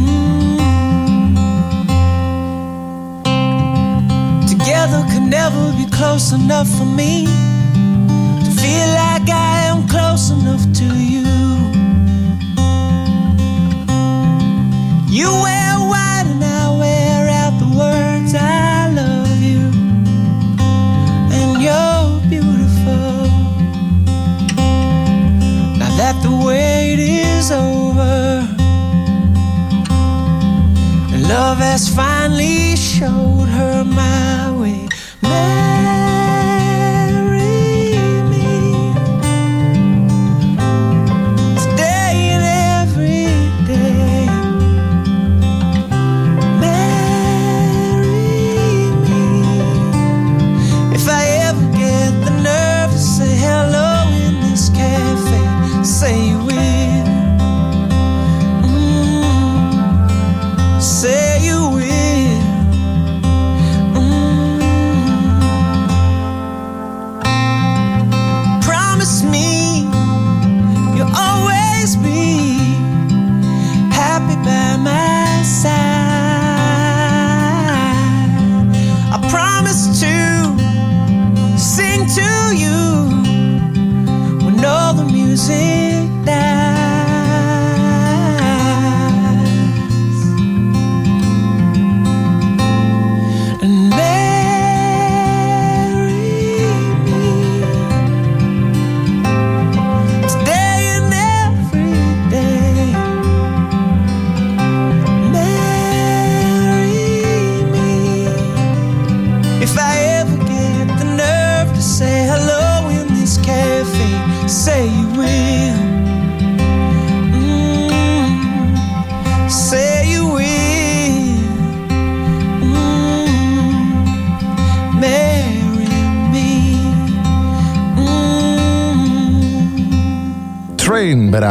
[0.00, 0.56] Mm.
[4.48, 7.09] Together could never be close enough for me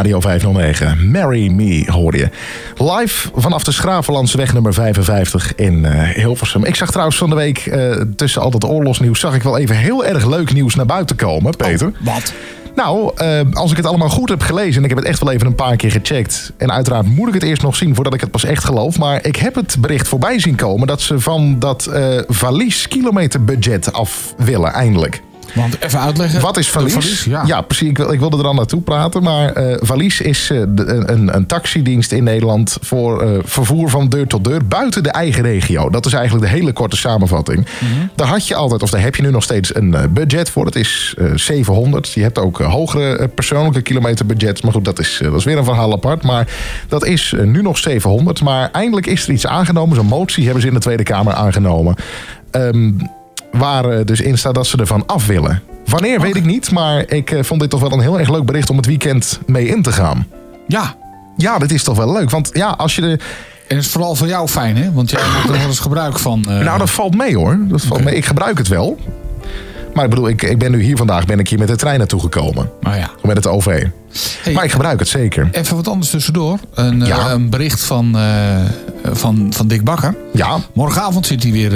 [0.10, 1.12] Radio 509.
[1.12, 2.30] Marry Me hoor je.
[2.78, 6.66] Live vanaf de Schravenlandsweg nummer 55 in eh, Hilversum.
[6.66, 9.20] Ik zag trouwens van de week eh, tussen al dat oorlogsnieuws...
[9.20, 11.92] zag ik wel even heel erg leuk nieuws naar buiten komen, Peter.
[12.00, 12.34] wat?
[12.76, 14.78] Nou, eh, als ik het allemaal goed heb gelezen...
[14.78, 16.52] en ik heb het echt wel even een paar keer gecheckt...
[16.58, 18.98] en uiteraard moet ik het eerst nog zien voordat ik het pas echt geloof...
[18.98, 20.88] maar ik heb het bericht voorbij zien komen...
[20.88, 25.22] dat ze van dat eh valies kilometerbudget af willen, eindelijk.
[25.56, 26.42] Want even uitleggen.
[26.42, 26.94] Wat is Valies?
[26.94, 27.44] Valies, ja.
[27.46, 27.62] ja.
[27.62, 27.90] precies.
[27.90, 29.24] Ik, wil, ik wilde er al naartoe praten.
[29.24, 34.08] Maar eh Valies is eh, de- een, een, taxidienst in Nederland voor eh, vervoer van
[34.10, 35.90] deur tot deur buiten de eigen regio.
[35.90, 37.66] Dat is eigenlijk de hele korte samenvatting.
[38.16, 40.64] Daar had je altijd, of daar heb je nu nog steeds een budget voor.
[40.66, 42.12] Dat is eh 700.
[42.14, 44.62] Je hebt ook hogere persoonlijke kilometerbudgets.
[44.62, 46.24] Maar goed, dat is, dat is weer een verhaal apart.
[46.24, 46.48] Maar
[46.88, 48.42] dat is nu nog 700.
[48.42, 49.96] Maar eindelijk is er iets aangenomen.
[49.96, 51.96] Zo'n motie hebben ze in de Tweede Kamer aangenomen.
[52.52, 52.92] Ehm,
[53.52, 55.62] waar eh, dus in staat dat ze ervan af willen.
[55.86, 58.46] Wanneer weet ik niet, maar ik eh, vond dit toch wel een heel erg leuk
[58.46, 60.28] bericht om het weekend mee in te gaan.
[60.68, 60.96] Ja.
[61.38, 62.30] Ja, dit is toch wel leuk.
[62.30, 63.20] Want ja, als je de.
[63.68, 64.92] En het is vooral voor jou fijn, hè?
[64.92, 66.46] Want jij maakt er wel eens gebruik van.
[66.50, 67.58] eh, Nou, dat valt mee hoor.
[67.68, 68.16] Dat valt mee.
[68.16, 68.98] Ik gebruik het wel.
[69.94, 71.98] Maar ik bedoel, ik, ik ben nu hier vandaag ben ik hier met de trein
[71.98, 72.70] naartoe gekomen.
[72.82, 73.10] Nou ja.
[73.24, 73.86] Met het OV.
[74.54, 75.50] maar ik gebruik het zeker.
[75.52, 76.60] Even wat anders tussendoor.
[76.74, 77.02] Een,
[77.32, 78.18] een bericht van,
[79.04, 80.16] van, van Dick Bakker.
[80.34, 80.58] Ja.
[80.74, 81.72] Morgenavond zit hij weer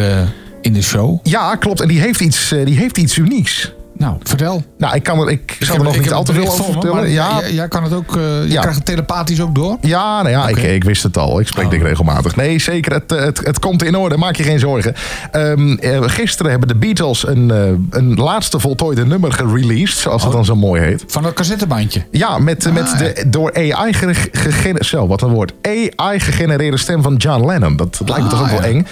[0.64, 1.20] in de show.
[1.24, 1.82] Ja, klopt.
[1.82, 3.74] En die heeft iets, eh, die heeft iets unieks.
[3.98, 4.64] Nou, vertel.
[4.78, 7.10] Nou, ik, kan er, ik zal heb- er nog niet al te veel over vertellen.
[7.10, 8.16] Ja, jij, jij kan het ook.
[8.16, 8.60] eh, je Ja.
[8.60, 9.78] krijgt het telepathisch ook door.
[9.82, 11.40] Ja, nou ja, ik, ik wist het al.
[11.40, 11.72] Ik spreek Oh.
[11.72, 12.36] dit regelmatig.
[12.36, 12.94] Nee, zeker.
[12.94, 14.18] Het, het, het komt in orde.
[14.18, 14.94] Maak je geen zorgen.
[15.32, 19.98] Ehm, eh, gisteren hebben de Beatles een, eh, een laatste voltooide nummer gereleased.
[19.98, 21.04] Zoals het dan zo mooi heet.
[21.08, 22.04] Van dat cassettebandje.
[22.12, 24.86] Ja, met, Ah, met de door AI gegenereerde...
[24.86, 25.54] Zo, wat een woord.
[25.62, 27.76] AI gegenereerde stem van John Lennon.
[27.76, 28.86] Dat, dat lijkt me toch ook Ah, wel eng.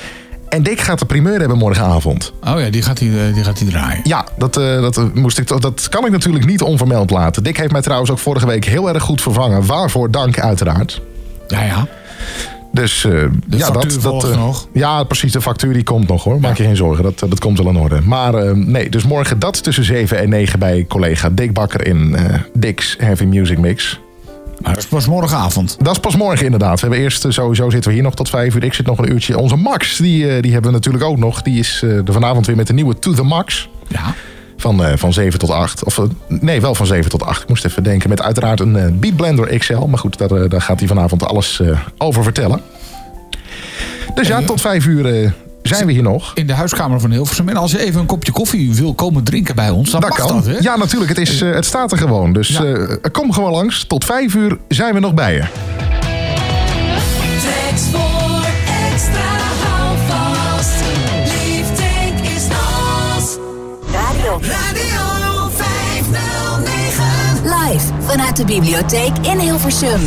[0.52, 2.34] En Dick gaat de primeur hebben morgenavond.
[2.44, 4.00] Oh ja, die gaat hij, eh, die gaat hij draaien.
[4.04, 7.44] Ja, dat, eh, dat, eh, moest ik, toch- dat kan ik natuurlijk niet onvermeld laten.
[7.44, 9.66] Dick heeft mij trouwens ook vorige week heel erg goed vervangen.
[9.66, 11.02] Waarvoor dank uiteraard.
[11.48, 11.88] Ja, ja.
[12.72, 14.68] Dus ja, dat, dat nog.
[14.74, 15.32] Ja, precies.
[15.32, 16.40] De factuur die komt nog hoor.
[16.40, 17.04] Maak je geen zorgen.
[17.04, 18.02] Dat, dat komt wel in orde.
[18.02, 22.16] Maar nee, dus morgen dat tussen 7 en 9 bij collega Dick Bakker in
[22.54, 24.00] Dick's Heavy Music Mix.
[24.62, 25.78] Maar dat is pas morgenavond.
[25.80, 26.74] Dat is pas morgen inderdaad.
[26.74, 28.64] We hebben eerst, eh, sowieso zitten we hier nog tot vijf uur.
[28.64, 29.38] Ik zit nog een uurtje.
[29.38, 31.42] Onze Max, die, eh, die hebben we natuurlijk ook nog.
[31.42, 33.70] Die is eh, er vanavond weer met de nieuwe To The Max.
[33.88, 34.14] Ja.
[34.58, 35.84] Van, van 7 tot 8.
[35.84, 37.42] Of nee, wel van 7 tot 8.
[37.42, 38.10] Ik moest even denken.
[38.10, 39.78] Met uiteraard een Beat Blender XL.
[39.78, 41.62] Maar goed, daar, daar gaat hij vanavond alles
[41.98, 42.62] over vertellen.
[44.16, 45.34] Dus ja, tot vijf uur
[45.76, 46.32] zijn we hier nog.
[46.36, 47.50] In de huiskamer van Hilversum.
[47.50, 50.20] En als je even een kopje koffie wil komen drinken bij ons, dan Dat mag
[50.20, 50.36] kan.
[50.36, 50.58] dat, hè?
[50.60, 51.10] ja, natuurlijk.
[51.10, 52.34] Het, is, eh, het staat er gewoon.
[52.34, 52.64] Dus Ja.
[52.64, 53.84] eh, kom gewoon langs.
[53.84, 55.44] Tot vijf uur zijn we nog bij je.
[57.42, 58.46] Thanks voor
[58.92, 59.22] extra
[59.64, 60.74] houvast.
[61.24, 63.38] Lieftank is nos.
[63.92, 64.32] Radio.
[64.32, 67.44] Radio 509.
[67.44, 70.00] Live vanuit de bibliotheek in Hilversum.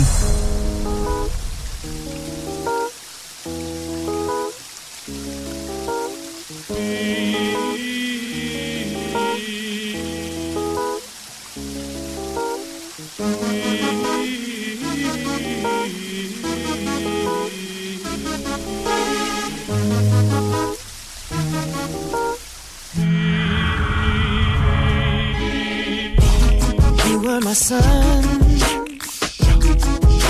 [27.54, 28.24] Sun.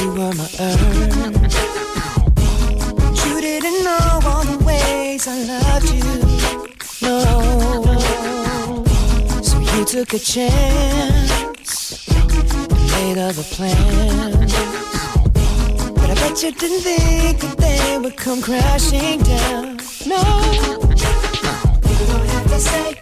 [0.00, 1.16] You were my earth.
[3.24, 6.04] You didn't know all the ways I loved you.
[7.00, 7.18] No.
[9.42, 12.06] So you took a chance.
[12.92, 14.52] Made other plans.
[15.94, 19.78] But I bet you didn't think that they would come crashing down.
[20.06, 20.20] No.
[21.88, 22.94] You don't have to say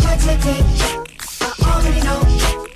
[0.00, 0.64] what you did.
[1.40, 2.75] I already know.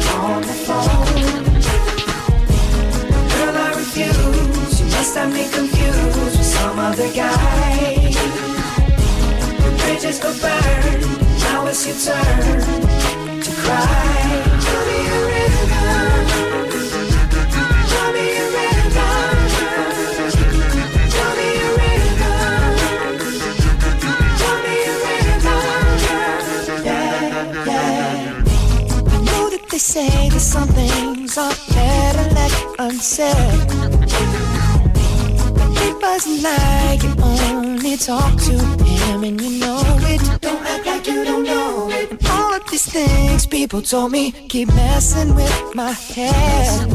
[38.05, 40.41] talk to him and you know it.
[40.41, 42.09] Don't act like you don't know it.
[42.09, 46.89] And all of these things people told me keep messing with my head.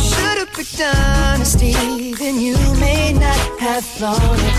[0.00, 4.56] Should've picked honesty, then you may not have thought it.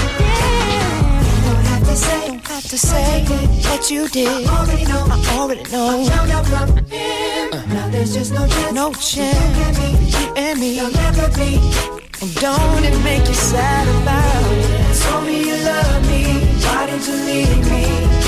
[1.43, 3.25] Don't have to say, don't have to say
[3.69, 4.47] what you did.
[4.47, 5.05] I already know.
[5.09, 5.99] I already know.
[5.99, 7.53] I found out from him.
[7.53, 7.73] Uh-huh.
[7.73, 8.73] Now there's just no chance.
[8.73, 10.19] No chance.
[10.19, 10.77] You and me.
[10.77, 12.08] You'll never be.
[12.19, 15.01] Don't it make you sad about it?
[15.03, 16.43] Told me you love me.
[16.67, 17.85] Why did you leave me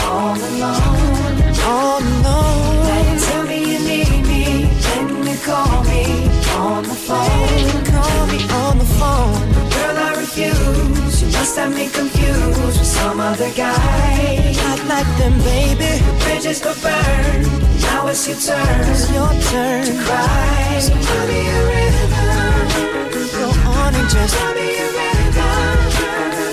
[0.08, 1.52] all alone?
[1.68, 2.88] All alone.
[3.12, 4.72] You tell me you need me.
[4.80, 6.08] Then you call me
[6.56, 7.84] on the phone.
[7.92, 9.52] Call me on the phone.
[9.76, 11.22] Girl, I refuse.
[11.22, 14.56] You must have me confused with some other guy.
[14.56, 16.02] Not like them, baby.
[16.24, 17.44] Bridges go burn.
[17.82, 18.88] Now it's your turn.
[18.88, 20.80] It's your turn to cry.
[20.80, 22.31] So tell me a river.
[23.92, 24.36] On and just.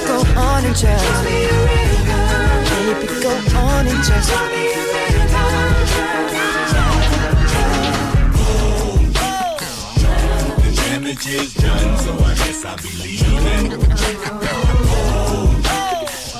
[0.06, 1.24] Go on and just.
[1.24, 4.30] Baby, go on and just.
[10.58, 13.70] The damage is done, so I guess I'll be leaving.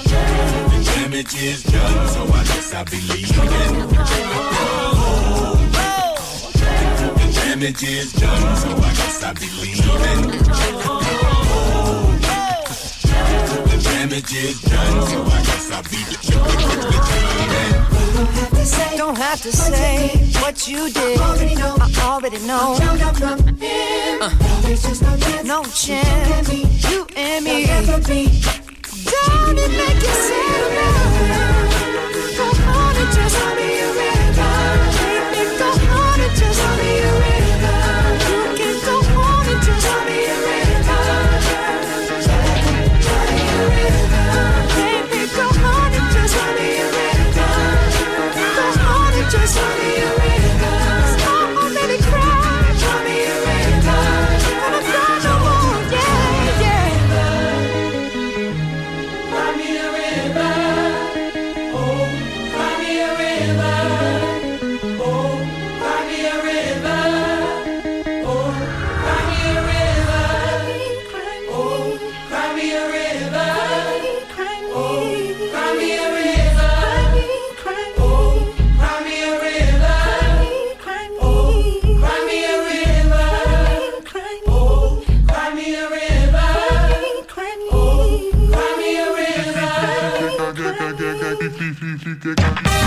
[0.01, 4.98] The damage is done, so I guess I'll be leaving.
[7.59, 10.31] Damage is done, so I guess I'll be leaving.
[13.67, 16.39] The damage is done, so I guess I'll be leaving.
[18.97, 20.11] Don't have to say
[20.41, 21.19] what you did.
[21.19, 21.77] I already know.
[21.81, 22.79] I already know.
[24.21, 24.31] Uh,
[25.45, 26.53] no chance.
[26.53, 27.67] You and me.
[27.67, 27.99] Don't
[29.59, 30.71] it make you sad?
[32.37, 34.53] Go on and just tell me a river.
[35.33, 37.38] Baby, go on and just tell me a river.
[39.79, 40.48] You can go on and just tell me a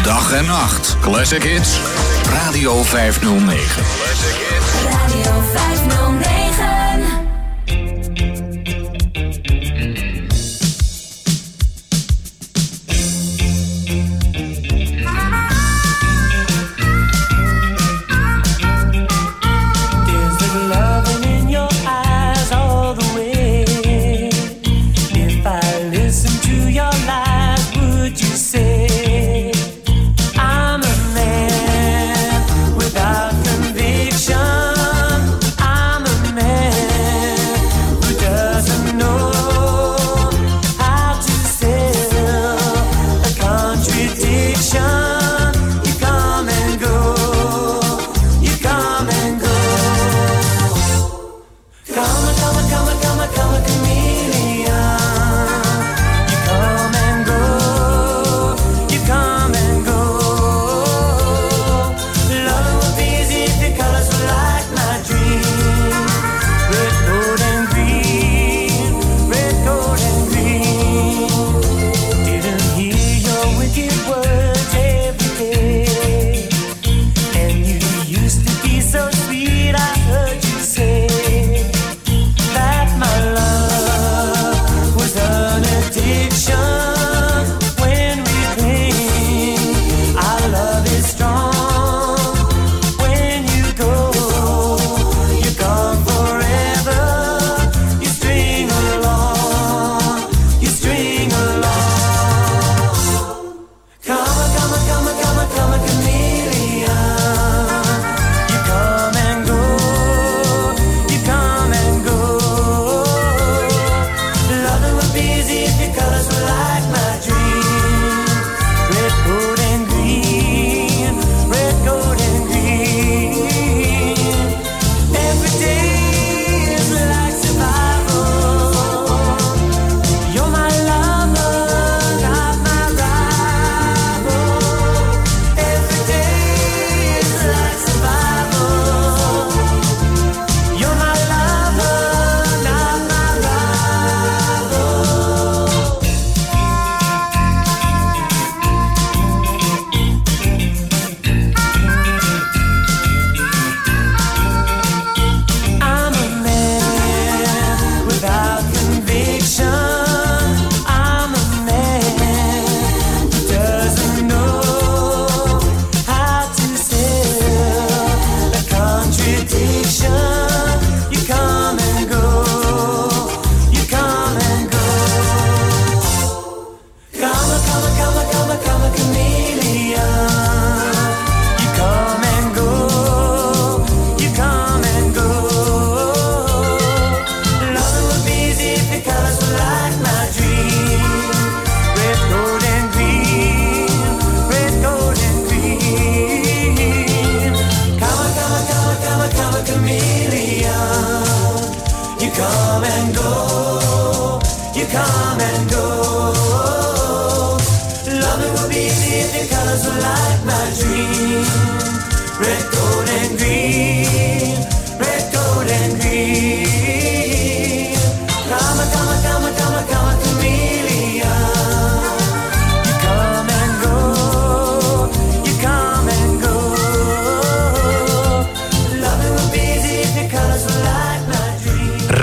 [0.03, 0.97] Dag en nacht.
[1.01, 1.80] Classic hits.
[2.30, 3.81] Radio 509.
[4.84, 6.10] Radio 509.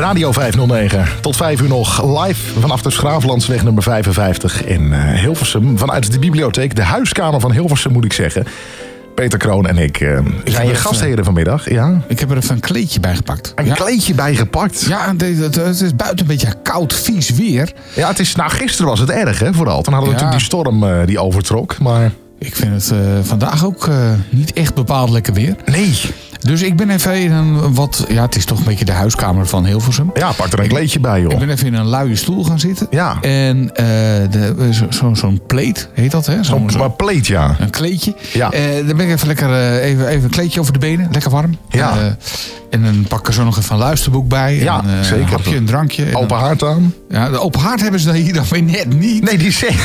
[0.09, 1.07] Radio 509.
[1.21, 5.79] Tot 5 uur nog live vanaf de Schraaflandsweg nummer 55 in eh, Hilversum.
[5.79, 8.47] Vanuit de bibliotheek, de huiskamer van Hilversum moet ik zeggen.
[9.15, 11.71] Peter Kroon en ik eh, zijn je gastheren vanmiddag.
[11.71, 12.01] Ja.
[12.07, 13.53] Ik heb er even een kleedje bij gepakt.
[13.55, 14.81] Een kleedje bij gepakt?
[14.81, 17.73] Ja, het, is buiten een beetje koud, vies weer.
[17.95, 19.83] Ja, het is, nou, gisteren was het erg, hè, vooral.
[19.83, 20.25] Toen hadden we Ja.
[20.25, 21.79] natuurlijk die storm eh, die overtrok.
[21.79, 23.89] Maar Ik vind het vandaag ook
[24.31, 25.57] niet echt bepaald lekker weer.
[25.67, 26.01] nee.
[26.39, 28.05] Dus ik ben even in een wat...
[28.09, 30.11] Ja, het is toch een beetje de huiskamer van Hilversum.
[30.15, 31.33] Ja, pak er een kleedje bij, joh.
[31.33, 32.87] Ik ben even in een luie stoel gaan zitten.
[32.91, 33.19] Ja.
[33.21, 33.85] En eh,
[34.31, 36.43] de- zo- zo- zo'n pleet, heet dat hè?
[36.45, 37.57] Zo'n maar pleet, ja.
[37.59, 38.15] Een kleedje.
[38.33, 38.51] Ja.
[38.53, 41.09] Eh, dan ben ik even lekker eh, even, even een kleedje over de benen.
[41.13, 41.57] Lekker warm.
[41.69, 42.17] Ja.
[42.71, 44.57] En dan pak ik er zo nog even een luisterboek bij.
[44.59, 45.23] Ja, en, zeker.
[45.23, 46.05] Een hapje, een drankje.
[46.05, 46.95] En Open dan- haard aan.
[47.09, 49.23] Ja, de open haard hebben ze hier dan weer net niet.
[49.25, 49.85] Nee, die zegt...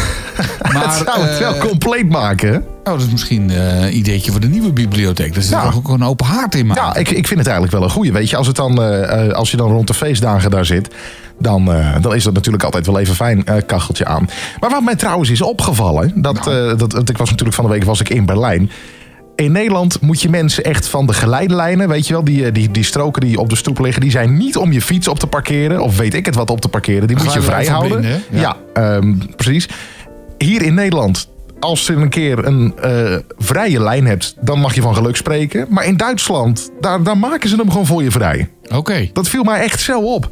[0.74, 2.60] Maar, het zou het wel compleet maken, hè?
[2.84, 5.34] Oh, dat is misschien eh, een ideetje voor de nieuwe bibliotheek.
[5.34, 5.66] Dat Ja.
[5.66, 6.84] er ook een open haard in maken.
[6.84, 8.12] Ja, ik, ik vind het eigenlijk wel een goeie.
[8.12, 10.88] Weet je, als, het dan, eh, eh, als je dan rond de feestdagen daar zit...
[11.40, 14.30] dan, eh, dan is dat natuurlijk altijd wel even fijn, eh, kacheltje aan.
[14.60, 16.72] Maar wat mij trouwens is opgevallen, dat, Nou.
[16.72, 18.72] eh, dat, dat ik was natuurlijk van de week was ik in Berlijn.
[19.36, 22.72] In Nederland moet je mensen echt van de geleidelijnen, weet je wel, die, eh, die,
[22.72, 25.28] die stroken die op de stoep liggen, die zijn niet om je fiets op te
[25.28, 28.22] parkeren, of weet ik het wat op te parkeren, die moet je vrij houden.
[28.32, 29.68] ja, ehm, precies.
[30.38, 31.28] Hier in Nederland,
[31.64, 35.66] als je een keer een eh, vrije lijn hebt, dan mag je van geluk spreken.
[35.70, 38.50] Maar in Duitsland, daar, daar maken ze hem gewoon voor je vrij.
[38.76, 39.10] Oké.
[39.14, 40.30] Dat viel mij echt zo op.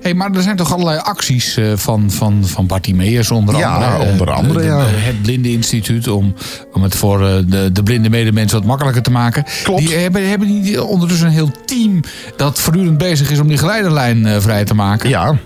[0.00, 4.04] Hey, maar er zijn toch allerlei acties eh, van, van, van Bartimeus onder Ja, andere.
[4.04, 4.78] eh, onder andere, de- ja.
[4.84, 6.34] Het Blindeninstituut om,
[6.72, 9.44] om het voor eh, de, de blinde medemensen wat makkelijker te maken.
[9.62, 9.80] Klopt.
[9.80, 12.00] Die hebben, hebben die ondertussen een heel team
[12.36, 15.08] dat voortdurend bezig is om die geleiderlijn eh, vrij te maken.
[15.08, 15.36] Ja,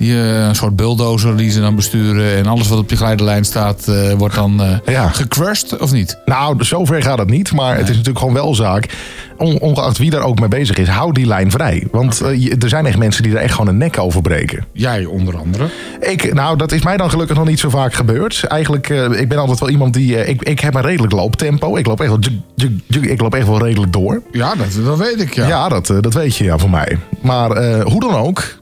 [0.00, 2.36] Die, eh, een soort bulldozer die ze dan besturen.
[2.36, 5.08] En alles wat op die geleiderlijn staat eh, wordt dan Ja.
[5.08, 6.18] gecrushed, of niet?
[6.24, 7.52] nou, zover gaat het niet.
[7.52, 8.88] Maar het is natuurlijk gewoon wel zaak.
[9.36, 11.86] On- ongeacht wie daar ook mee bezig is, hou die lijn vrij.
[11.90, 14.64] Want je- er zijn echt mensen die er echt gewoon een nek over breken.
[14.72, 15.68] Jij onder andere.
[16.00, 18.44] Ik, nou, dat is mij dan gelukkig nog niet zo vaak gebeurd.
[18.48, 20.26] Eigenlijk, ik ben altijd wel iemand die...
[20.26, 21.76] ik, ik heb een redelijk looptempo.
[21.76, 24.22] Ik loop echt wel, juk, juk, juk, ik loop echt wel redelijk door.
[24.32, 25.46] Ja, dat, dat weet ik, ja.
[25.46, 26.98] Ja, dat, dat weet je ja, van mij.
[27.20, 28.58] Maar hoe dan ook.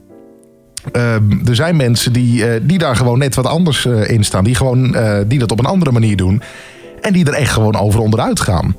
[0.91, 1.13] Eh,
[1.47, 4.43] er zijn mensen die, eh, die daar gewoon net wat anders eh, in staan.
[4.43, 6.41] Die, gewoon, eh, die dat op een andere manier doen.
[7.01, 8.75] En die er echt gewoon over onderuit gaan.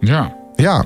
[0.00, 0.36] Ja.
[0.56, 0.84] Ja,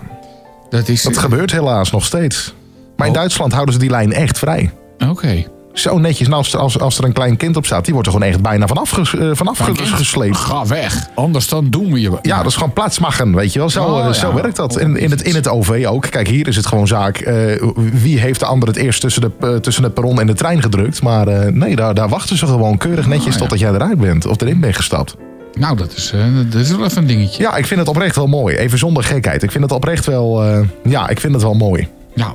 [0.71, 1.03] Dat is...
[1.03, 2.55] dat gebeurt helaas nog steeds.
[2.97, 3.19] Maar in Oh.
[3.19, 4.71] Duitsland houden ze die lijn echt vrij.
[5.09, 5.45] Oké.
[5.73, 6.29] Zo netjes.
[6.29, 8.43] Nou, als, als, als er een klein kind op staat, die wordt er gewoon echt
[8.43, 10.37] bijna vanaf, ges, eh, vanaf gesleept.
[10.37, 11.07] Ga weg.
[11.15, 12.19] Anders dan doen we je.
[12.23, 13.71] Ja, dat is gewoon plaatsmachen, weet je wel.
[13.71, 14.35] Zo, Oh, eh, zo ja.
[14.35, 14.77] werkt dat.
[14.77, 16.07] En in het, in het OV ook.
[16.11, 17.17] Kijk, hier is het gewoon zaak.
[17.19, 17.63] eh,
[17.93, 21.03] wie heeft de ander het eerst tussen, de, tussen het perron en de trein gedrukt?
[21.03, 23.39] Maar nee, daar, daar wachten ze gewoon keurig netjes Oh, ja.
[23.39, 24.27] totdat jij eruit bent.
[24.27, 25.17] Of erin bent gestapt.
[25.59, 26.13] Nou, dat is,
[26.51, 27.43] dat is wel even een dingetje.
[27.43, 28.57] Ja, ik vind het oprecht wel mooi.
[28.57, 29.43] Even zonder gekheid.
[29.43, 30.45] Ik vind het oprecht wel...
[30.85, 31.89] ja, ik vind het wel mooi.
[32.15, 32.33] Nou.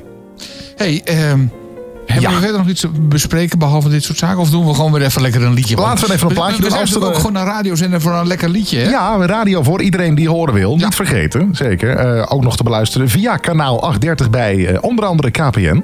[0.75, 1.39] hey, ehm,
[2.05, 2.35] hebben Ja.
[2.35, 4.39] we verder nog iets te bespreken behalve dit soort zaken?
[4.39, 5.75] Of doen we gewoon weer even lekker een liedje?
[5.75, 6.99] Laten we even een plaatje we, doen.
[6.99, 8.89] We ook gewoon naar radiozender voor een lekker liedje, hè?
[8.89, 10.77] Ja, radio voor iedereen die horen wil.
[10.77, 10.85] Ja.
[10.85, 11.95] Niet vergeten, zeker.
[11.95, 15.59] Eh, ook nog te beluisteren via kanaal 830 bij eh, onder andere KPN.
[15.59, 15.83] Mhm.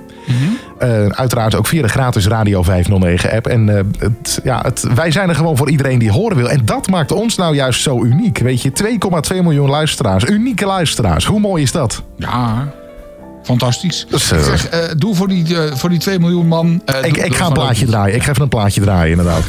[0.80, 3.48] Eh, uiteraard ook via de gratis Radio 509 app.
[3.48, 3.68] En
[4.00, 6.50] het, ja, het, wij zijn er gewoon voor iedereen die horen wil.
[6.50, 8.38] En dat maakt ons nou juist zo uniek.
[8.38, 8.72] Weet je,
[9.34, 10.24] 2,2 miljoen luisteraars.
[10.26, 11.26] Unieke luisteraars.
[11.26, 12.04] Hoe mooi is dat?
[12.16, 12.68] Ja,
[13.44, 14.06] fantastisch.
[14.10, 16.82] Dus, ik zeg, eh, doe voor die, eh, voor die 2 miljoen man...
[16.86, 18.16] eh, Ik, doe- ik ga een plaatje draaien.
[18.16, 19.44] Ik ga even een plaatje draaien, inderdaad.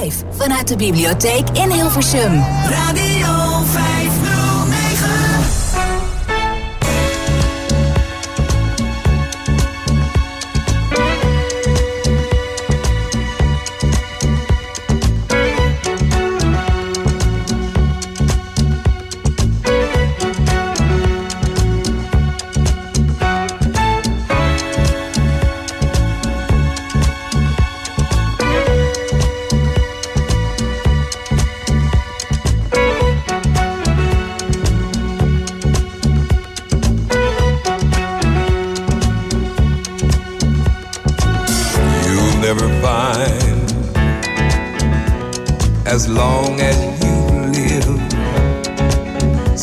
[0.00, 2.42] Live vanuit de bibliotheek in Hilversum.
[2.68, 4.01] Radio 509.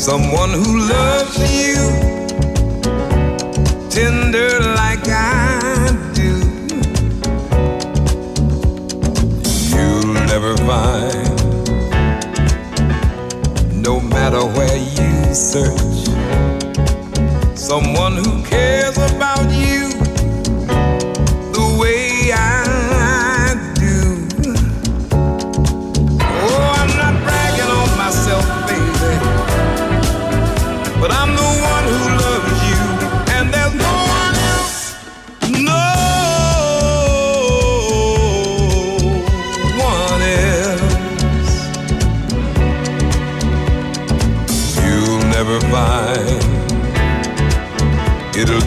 [0.10, 1.76] Someone who loves you
[3.91, 6.34] tender like I do.
[9.69, 11.30] You'll never find,
[13.84, 16.07] no matter where you search,
[17.56, 18.69] someone who cares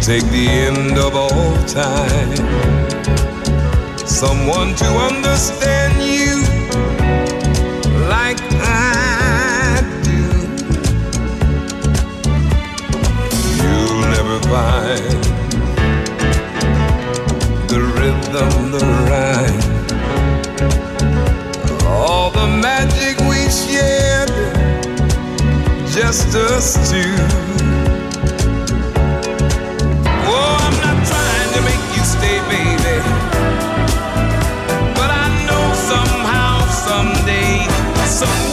[0.03, 2.37] take the end of all time.
[4.05, 6.43] Someone to understand you
[8.09, 10.23] like I do.
[13.63, 15.23] You'll never find
[17.69, 19.63] the rhythm, the rhyme,
[21.87, 24.33] all the magic we shared,
[25.93, 27.52] just us two.
[38.25, 38.52] So.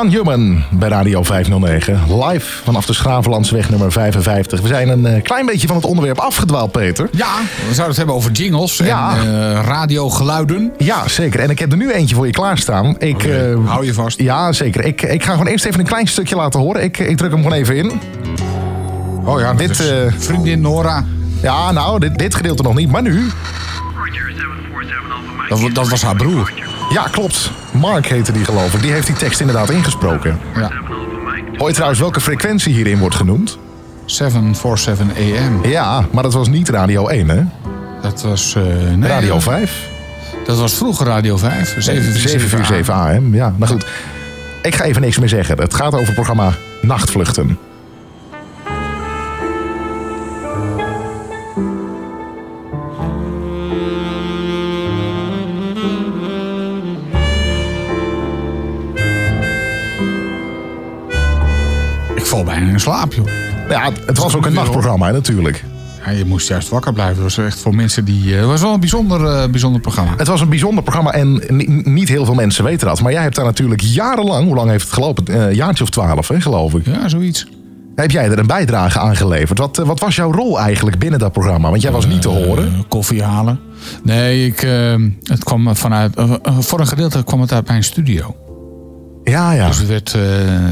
[0.00, 2.00] John Human bij Radio 509.
[2.24, 4.60] Live vanaf de Schravenlandsweg nummer 55.
[4.60, 7.08] We zijn een eh, klein beetje van het onderwerp afgedwaald, Peter.
[7.12, 9.16] Ja, we zouden het hebben over jingles Ja.
[9.16, 10.72] en eh, radiogeluiden.
[10.78, 11.40] Ja, zeker.
[11.40, 12.94] En ik heb er nu eentje voor je klaarstaan.
[12.98, 14.20] Ik, eh, hou je vast.
[14.20, 14.84] Ja, zeker.
[14.84, 16.82] Ik, ik ga gewoon eerst even een klein stukje laten horen.
[16.82, 18.00] Ik, ik druk hem gewoon even in.
[19.24, 21.04] Oh ja, Dit, dit is eh, vriendin Nora.
[21.42, 23.26] Ja, nou, dit, dit gedeelte nog niet, maar nu.
[25.48, 26.52] Dat, dat was haar broer.
[26.92, 27.50] Ja, klopt.
[27.72, 28.82] Mark heette die geloof ik.
[28.82, 30.38] Die heeft die tekst inderdaad ingesproken.
[30.54, 30.70] Ja.
[31.56, 33.58] Hoor je trouwens welke frequentie hierin wordt genoemd?
[34.04, 35.64] 747 AM.
[35.70, 37.42] Ja, maar dat was niet Radio 1, hè?
[38.02, 38.54] Dat was...
[38.54, 38.62] eh,
[38.96, 39.88] nee, Radio eh, 5.
[40.46, 41.74] Dat was vroeger Radio 5.
[41.78, 43.34] 747 747 AM.
[43.34, 43.86] Ja, nou goed.
[44.62, 45.58] Ik ga even niks meer zeggen.
[45.60, 46.52] Het gaat over het programma
[46.82, 47.58] Nachtvluchten.
[62.84, 63.26] In slaap, joh.
[63.68, 65.64] Ja, het was ook een nachtprogramma, hè, natuurlijk.
[66.04, 67.14] Ja, je moest juist wakker blijven.
[67.22, 68.32] Dat was echt voor mensen die...
[68.32, 70.12] eh, Het was wel een bijzonder, eh, bijzonder programma.
[70.16, 73.02] Het was een bijzonder programma en ni- niet heel veel mensen weten dat.
[73.02, 75.40] Maar jij hebt daar natuurlijk jarenlang, hoe lang heeft het gelopen?
[75.48, 76.86] Een jaartje of twaalf, hè, geloof ik.
[76.86, 77.46] Ja, zoiets.
[77.94, 79.58] Heb jij er een bijdrage aan geleverd?
[79.58, 81.70] Wat, eh, wat was jouw rol eigenlijk binnen dat programma?
[81.70, 82.66] Want jij was niet te horen.
[82.66, 83.60] Eh, koffie halen.
[84.02, 86.16] Nee, ik, eh, het kwam vanuit...
[86.16, 88.36] eh, eh, voor een gedeelte kwam het uit mijn studio.
[89.24, 89.66] Ja, ja.
[89.66, 90.20] Dus het, werd, eh,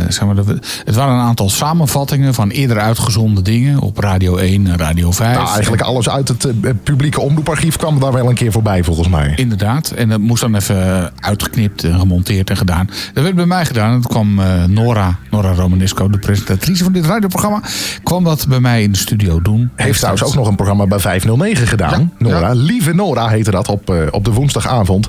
[0.09, 0.37] zeg maar,
[0.85, 5.37] het waren een aantal samenvattingen van eerder uitgezonden dingen op Radio 1 en Radio 5.
[5.37, 9.09] Nou, eigenlijk alles uit het eh, publieke omroeparchief kwam daar wel een keer voorbij, volgens
[9.09, 9.33] mij.
[9.37, 9.91] Inderdaad.
[9.91, 12.89] En dat moest dan even uitgeknipt en gemonteerd en gedaan.
[13.15, 14.01] Dat werd bij mij gedaan.
[14.01, 17.63] Toen kwam eh, Nora, Nora Romanesco, de presentatrice van dit radioprogramma,
[18.03, 19.71] kwam dat bij mij in de studio doen.
[19.77, 22.13] Heeft trouwens ook nog een programma bij 509 gedaan.
[22.19, 25.09] Nora, lieve Nora heette dat op, op de woensdagavond.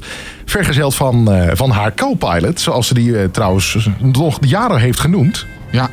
[0.50, 5.46] Vergezeld van, eh, van haar co-pilot, zoals ze die eh, trouwens nog jaren heeft genoemd.
[5.72, 5.90] Ja.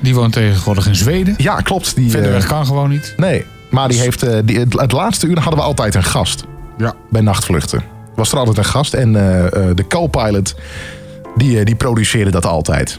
[0.00, 1.34] Die woont tegenwoordig in Zweden.
[1.36, 1.96] Ja, klopt.
[1.96, 3.14] Die, Verder eh, weg kan gewoon niet.
[3.16, 6.44] Nee, maar die heeft, die, het, laatste uur hadden we altijd een gast.
[6.78, 6.94] Ja.
[7.10, 7.82] Bij nachtvluchten.
[8.14, 8.94] Was er altijd een gast.
[8.94, 10.54] En de co-pilot,
[11.36, 12.98] die, die produceerde dat altijd.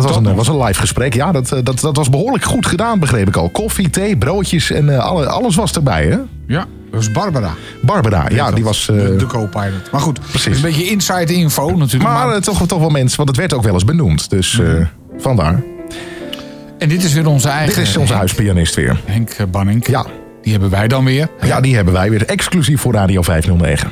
[0.00, 1.14] Dat, was, een, was een live gesprek.
[1.14, 3.48] Ja, dat, eh, dat, dat was behoorlijk goed gedaan, begreep ik al.
[3.50, 6.16] Koffie, thee, broodjes en eh, alle, alles was erbij, hè?
[6.46, 7.54] Ja, dat was Barbara.
[7.82, 8.88] Barbara, ja, die was...
[8.88, 9.90] eh, De, de co-pilot.
[9.92, 10.56] Maar goed, Precies.
[10.56, 12.10] een beetje inside info natuurlijk.
[12.12, 14.30] maar maar- eh, toch, toch wel mensen, want het werd ook wel eens benoemd.
[14.30, 14.68] Dus eh,
[15.18, 15.62] vandaar.
[16.78, 17.74] En dit is weer onze eigen...
[17.74, 19.00] Dit is onze huispianist weer.
[19.04, 19.86] Henk eh, Banning.
[19.86, 20.06] Ja.
[20.42, 21.28] Die hebben wij dan weer.
[21.42, 23.90] Ja, die hebben wij weer exclusief voor Radio 509.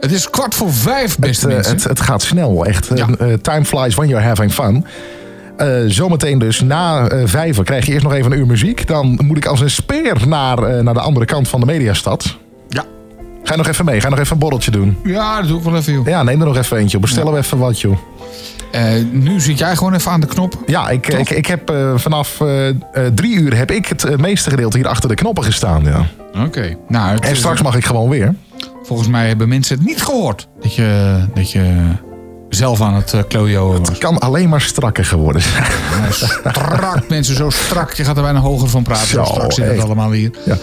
[0.00, 1.72] Het is kwart voor vijf, beste Het, eh, mensen.
[1.74, 2.90] het, het gaat snel, echt.
[2.94, 3.06] Ja.
[3.18, 4.84] Eh, eh, time flies when you're having fun.
[5.58, 8.86] Eh, zometeen dus na vijven krijg je eerst nog even een uur muziek.
[8.86, 12.36] Dan moet ik als een speer naar, eh, naar de andere kant van de mediastad.
[12.68, 12.84] Ja.
[13.42, 14.00] Ga je nog even mee?
[14.00, 14.98] Ga je nog even een borreltje doen?
[15.04, 16.06] Ja, dat doe ik wel even, joh.
[16.06, 17.02] Ja, neem er nog even eentje op.
[17.02, 17.96] Bestellen we even wat, joh.
[19.12, 20.62] Nu zit jij gewoon even aan de knop.
[20.66, 22.42] Ja, ik, ik, ik heb vanaf
[23.14, 25.84] drie uur heb ik het meeste gedeelte hier achter de knoppen gestaan.
[25.84, 26.06] Ja.
[26.44, 26.76] Oké.
[26.88, 28.34] Nou, En straks mag ik gewoon weer.
[28.82, 30.48] Volgens mij hebben mensen het niet gehoord.
[30.60, 31.74] Dat je, dat je
[32.48, 33.74] zelf aan het uh, klojo.
[33.74, 35.64] Het kan alleen maar strakker geworden zijn.
[36.44, 37.92] Ja, strak, mensen, zo strak.
[37.92, 39.06] Je gaat er bijna hoger van praten.
[39.06, 40.30] Zo, strak zit het allemaal hier.
[40.44, 40.56] Ja.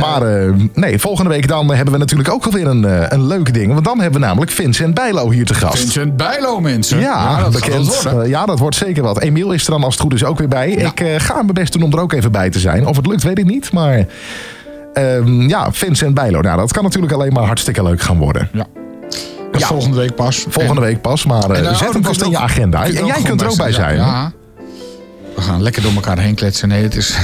[0.00, 3.54] Maar eh, nee, volgende week dan hebben we natuurlijk ook alweer een, eh, een leuk
[3.54, 3.72] ding.
[3.72, 5.78] Want dan hebben we namelijk Vincent Bijlo hier te gast.
[5.78, 7.00] Vincent Bijlo, mensen.
[7.00, 8.06] Ja, dat bekend.
[8.06, 9.20] Eh, ja, dat wordt zeker wat.
[9.20, 10.70] Emiel is er dan als het goed is ook weer bij.
[10.70, 12.86] Ik eh, ga mijn best doen om er ook even bij te zijn.
[12.86, 13.72] Of het lukt, weet ik niet.
[13.72, 14.06] Maar
[14.92, 16.40] ehm, ja, Vincent Bijlo.
[16.40, 18.48] Nou, dat kan natuurlijk alleen maar hartstikke leuk gaan worden.
[18.52, 18.66] Ja.
[19.66, 20.46] Volgende week pas.
[20.48, 22.84] Volgende En- week pas, maar eh, zet oh, hem dan vast in je agenda.
[22.84, 24.32] En jij kunt er ook bij zijn.
[25.38, 25.44] Ja.
[25.44, 26.68] We gaan lekker door elkaar heen kletsen.
[26.68, 27.10] Nee, het is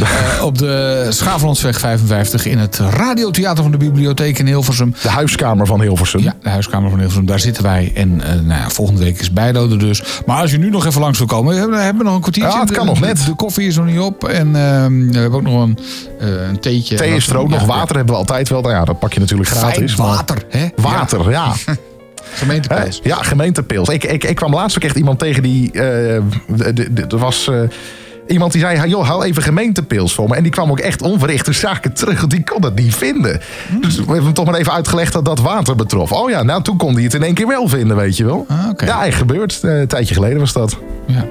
[0.00, 4.94] eh, op de Schaaflandsweg 55 in het radiotheater van de bibliotheek in Hilversum.
[5.02, 6.20] De huiskamer van Hilversum.
[6.22, 7.26] Ja, de huiskamer van Hilversum.
[7.26, 7.92] Daar zitten wij.
[7.94, 10.02] En eh, nou ja, volgende week is Bijlo er dus.
[10.26, 11.54] Maar als je nu nog even langs wil komen.
[11.54, 12.54] We hebben, hebben we nog een kwartiertje.
[12.54, 13.24] Ja, het kan De- nog net.
[13.26, 14.24] De, koffie is nog niet op.
[14.24, 15.78] En ehm, we hebben ook nog een,
[16.20, 16.96] eh, een theetje.
[16.96, 17.64] Thee is er ook nog.
[17.64, 18.60] Water hebben we altijd wel.
[18.60, 19.94] Nou ja, dat pak je natuurlijk gratis.
[19.94, 20.66] Fijn water, hè?
[20.76, 21.52] Water, ja.
[22.34, 23.00] Gemeenteprijs.
[23.02, 23.88] Ja, gemeentepils.
[23.88, 25.70] Ik, ik, ik kwam laatst ook echt iemand tegen die...
[25.72, 27.48] eh, Er was...
[27.48, 27.60] eh,
[28.26, 30.34] Iemand die zei, joh, hou even gemeentepils voor me.
[30.36, 32.18] En die kwam ook echt onverrichte zaken terug.
[32.18, 33.40] want Die kon het niet vinden.
[33.80, 36.12] Dus we hebben hem toch maar even uitgelegd dat dat water betrof.
[36.12, 38.46] Oh ja, nou toen kon hij het in één keer wel vinden, weet je wel.
[38.86, 39.58] Ja, echt gebeurd.
[39.62, 40.76] Eh, een tijdje geleden was dat.
[41.06, 41.24] Ja.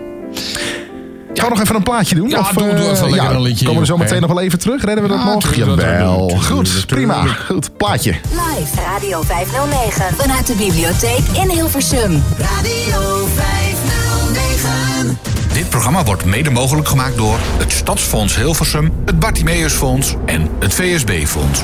[1.40, 2.30] Gaan we nog even een plaatje doen?
[2.30, 4.42] Ja, of, doe- doe eh, even lekker een liedje, Komen we zo meteen nog wel
[4.42, 4.84] even terug?
[4.84, 5.56] Redden we dat Ja, nog?
[5.56, 6.30] Jawel.
[6.30, 7.26] Goed, prima.
[7.26, 8.12] Goed, plaatje.
[8.12, 12.24] Live Radio 509 vanuit de bibliotheek in Hilversum.
[12.38, 15.18] Radio 509.
[15.70, 21.62] programma wordt mede mogelijk gemaakt door het Stadsfonds Hilversum, het Bartimeusfonds en het VSB-fonds.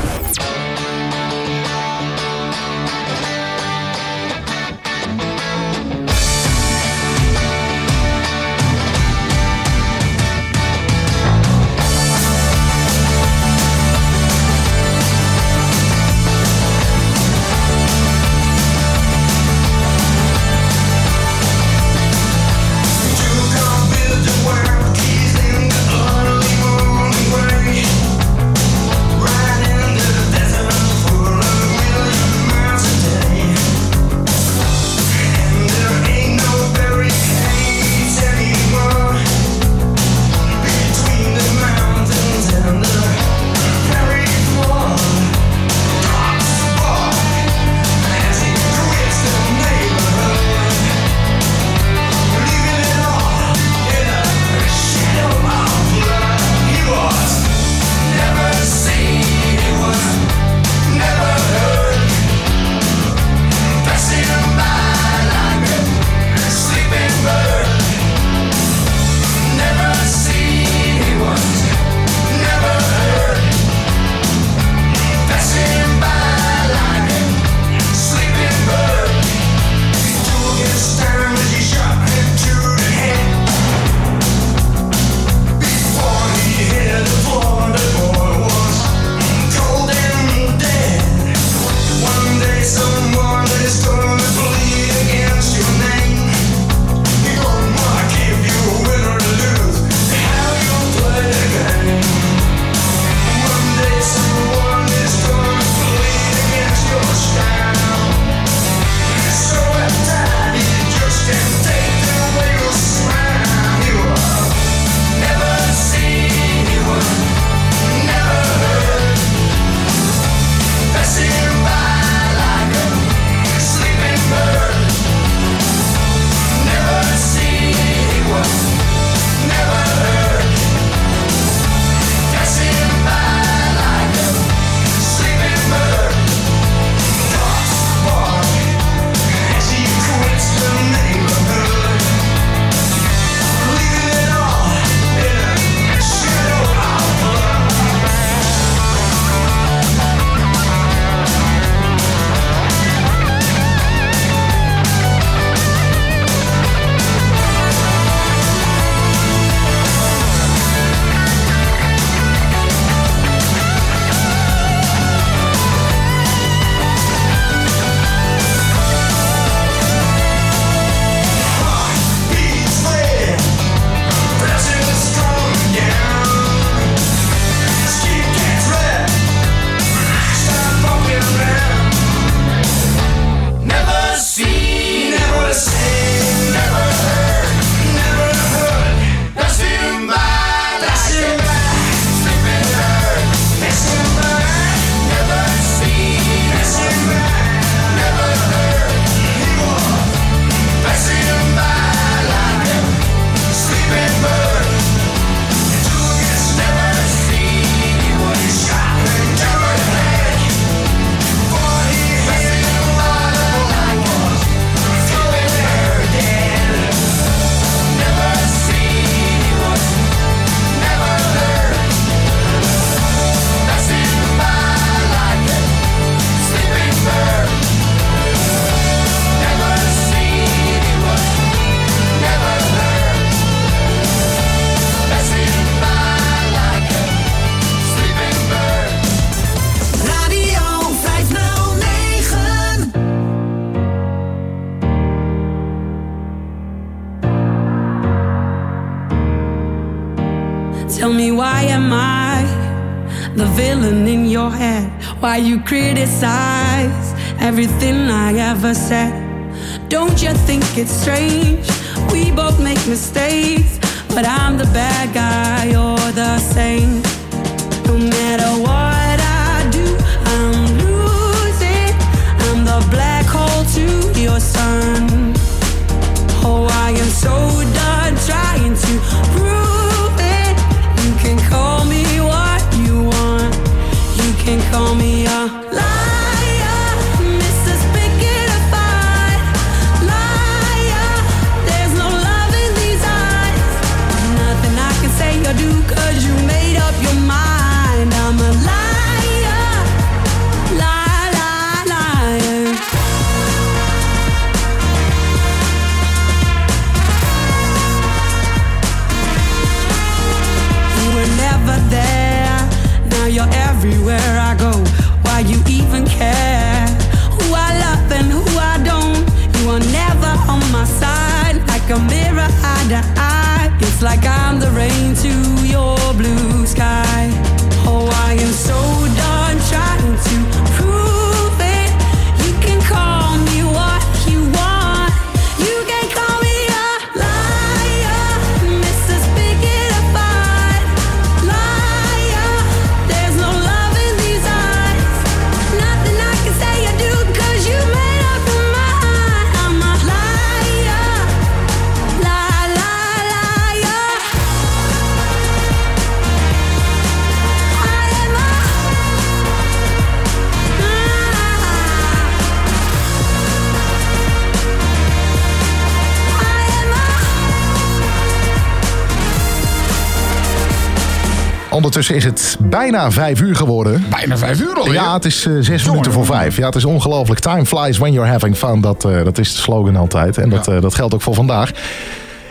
[371.92, 374.06] Ondertussen is het bijna vijf uur geworden.
[374.10, 374.94] Bijna vijf uur alweer?
[374.94, 376.58] Ja, het is eh, zes minuten voor vijf.
[376.58, 377.40] Ja, het is ongelooflijk.
[377.40, 378.82] Time flies when you're having fun.
[378.82, 380.38] Dat, eh, dat is de slogan altijd.
[380.38, 381.72] En dat, eh, dat geldt ook voor vandaag.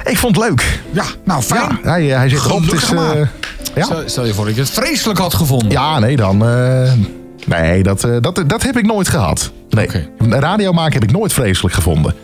[0.05, 0.81] Ik vond het leuk.
[0.91, 1.79] Ja, nou fijn.
[1.83, 2.41] Ja, hij, hij zit
[3.75, 3.87] ja.
[4.07, 5.71] Stel, je voor dat je het vreselijk had gevonden.
[5.71, 6.39] ja, nee, dan...
[7.47, 9.51] nee, dat, dat, dat heb ik nooit gehad.
[9.71, 9.89] Nee,
[10.19, 12.15] radio maken heb ik nooit vreselijk gevonden.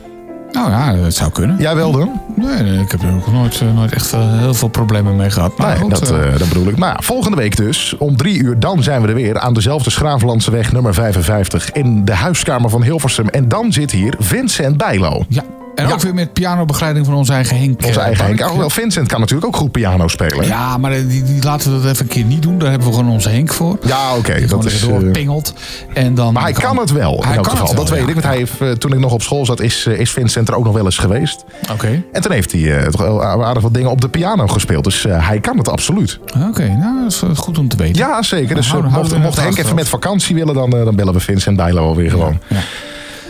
[0.56, 1.56] Nou ja, dat zou kunnen.
[1.58, 2.20] Jij wel dan?
[2.34, 5.58] Nee, ik heb er ook nooit, eh, nooit echt eh, heel veel problemen mee gehad.
[5.58, 6.76] Maar Nee, goed, dat, eh, dat bedoel ik.
[6.76, 10.50] Maar volgende week dus, om drie uur, dan zijn we er weer aan dezelfde Schravenlandse
[10.50, 13.28] weg nummer 55 in de huiskamer van Hilversum.
[13.28, 15.24] En dan zit hier Vincent Bijlo.
[15.28, 15.42] Ja,
[15.76, 17.84] en ook weer met pianobegeleiding van onze eigen Henk.
[17.84, 18.36] Onze eh, eigen Henk.
[18.36, 18.48] Park.
[18.48, 20.46] Alhoewel, Vincent kan natuurlijk ook goed piano spelen.
[20.46, 22.58] Ja, maar die, die laten we dat even een keer niet doen.
[22.58, 23.78] Daar hebben we gewoon onze Henk voor.
[23.86, 24.46] Ja, oké.
[24.46, 25.54] Dat is, eh, pingelt.
[25.94, 27.66] En dan Maar hij kan het wel, in Hij elk kan geval.
[27.74, 28.06] wel, dat weet ja.
[28.06, 30.48] ik, want hij heeft, eh, toen ik nog op school zat, is, eh, is Vincent
[30.48, 31.44] er ook nog wel eens geweest.
[31.72, 32.02] Oké.
[32.12, 34.84] En toen heeft hij eh, toch wel aardig wat dingen op de piano gespeeld.
[34.84, 36.18] Dus eh, hij kan het absoluut.
[36.48, 37.96] Oké, nou, dat is eh, goed om te weten.
[37.96, 38.54] Ja, zeker.
[38.54, 41.12] Dus eh, Houden- mocht, houden mocht Henk even met vakantie willen, dan, eh, dan bellen
[41.14, 42.38] we Vincent Bijlo alweer gewoon.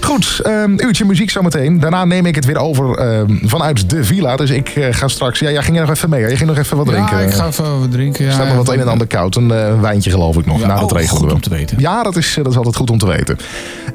[0.01, 1.81] Goed, ehm, uurtje muziek zometeen.
[1.81, 4.37] Daarna neem ik het weer over ehm, vanuit de villa.
[4.37, 5.39] Dus ik eh, ga straks...
[5.39, 6.23] Ja, jij ging er nog even mee.
[6.23, 6.29] hè?
[6.29, 7.17] Je ging nog even wat drinken.
[7.19, 8.23] Ja, ik ga even wat drinken.
[8.25, 9.37] Ja, Er staat nog wat een en ander koud.
[9.37, 10.61] Een eh, wijntje geloof ik nog.
[10.61, 11.35] Ja, nou, dat oh, regelen goed we.
[11.35, 11.79] om te weten.
[11.81, 13.39] Ja, dat is, eh, dat is altijd goed om te weten.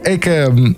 [0.02, 0.74] Ik, ehm,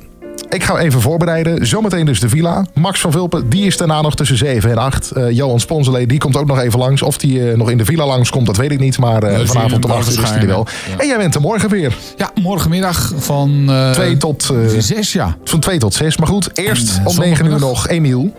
[0.54, 1.68] ik ga even voorbereiden.
[1.68, 2.66] Zometeen dus de villa.
[2.74, 5.12] Max van Vulpen, die is daarna nog tussen 7 en 8.
[5.12, 7.02] Eh, Johan Sponselee, die komt ook nog even langs.
[7.02, 8.98] Of die eh, nog in de villa langs komt, dat weet ik niet.
[8.98, 10.68] Maar eh, vanavond om hem 8 uur is hij er wel.
[10.98, 11.98] En jij bent er morgen weer.
[12.18, 13.66] Ja, morgenmiddag van...
[13.70, 14.50] eh 2 tot...
[14.50, 15.38] eh, 6, ja.
[15.44, 16.18] Van 2 tot 6.
[16.18, 18.34] Maar goed, eerst En, om 9 uur nog Emiel.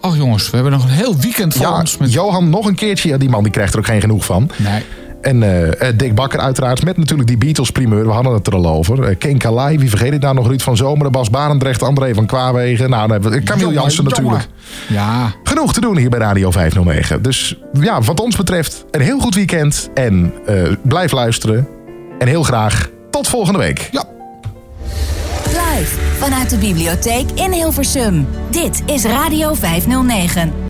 [0.00, 1.96] Ach jongens, we hebben nog een heel weekend voor Ja, ons.
[1.96, 2.12] Met...
[2.12, 3.08] Johan nog een keertje.
[3.08, 4.50] Ja, die man die krijgt er ook geen genoeg van.
[4.56, 4.82] Nee.
[5.20, 8.06] En eh, eh, Dick Bakker uiteraard, met natuurlijk die Beatles-primeur.
[8.06, 9.04] We hadden het er al over.
[9.04, 10.46] Eh, Ken Kalai, wie vergeet ik nou nog?
[10.46, 12.90] Ruud van Zomeren, Bas Barendrecht, André van Kwaawegen.
[12.90, 14.22] Nou, dan hebben we Camille Jongen, Jansen jongen.
[14.22, 14.48] natuurlijk.
[14.88, 17.22] Ja, Genoeg te doen hier bij Radio 509.
[17.22, 19.90] Dus ja, wat ons betreft een heel goed weekend.
[19.94, 21.68] En eh, blijf luisteren.
[22.18, 23.88] En heel graag tot volgende week.
[23.92, 24.04] Ja.
[25.44, 28.26] Live vanuit de bibliotheek in Hilversum.
[28.50, 30.68] Dit is Radio 509.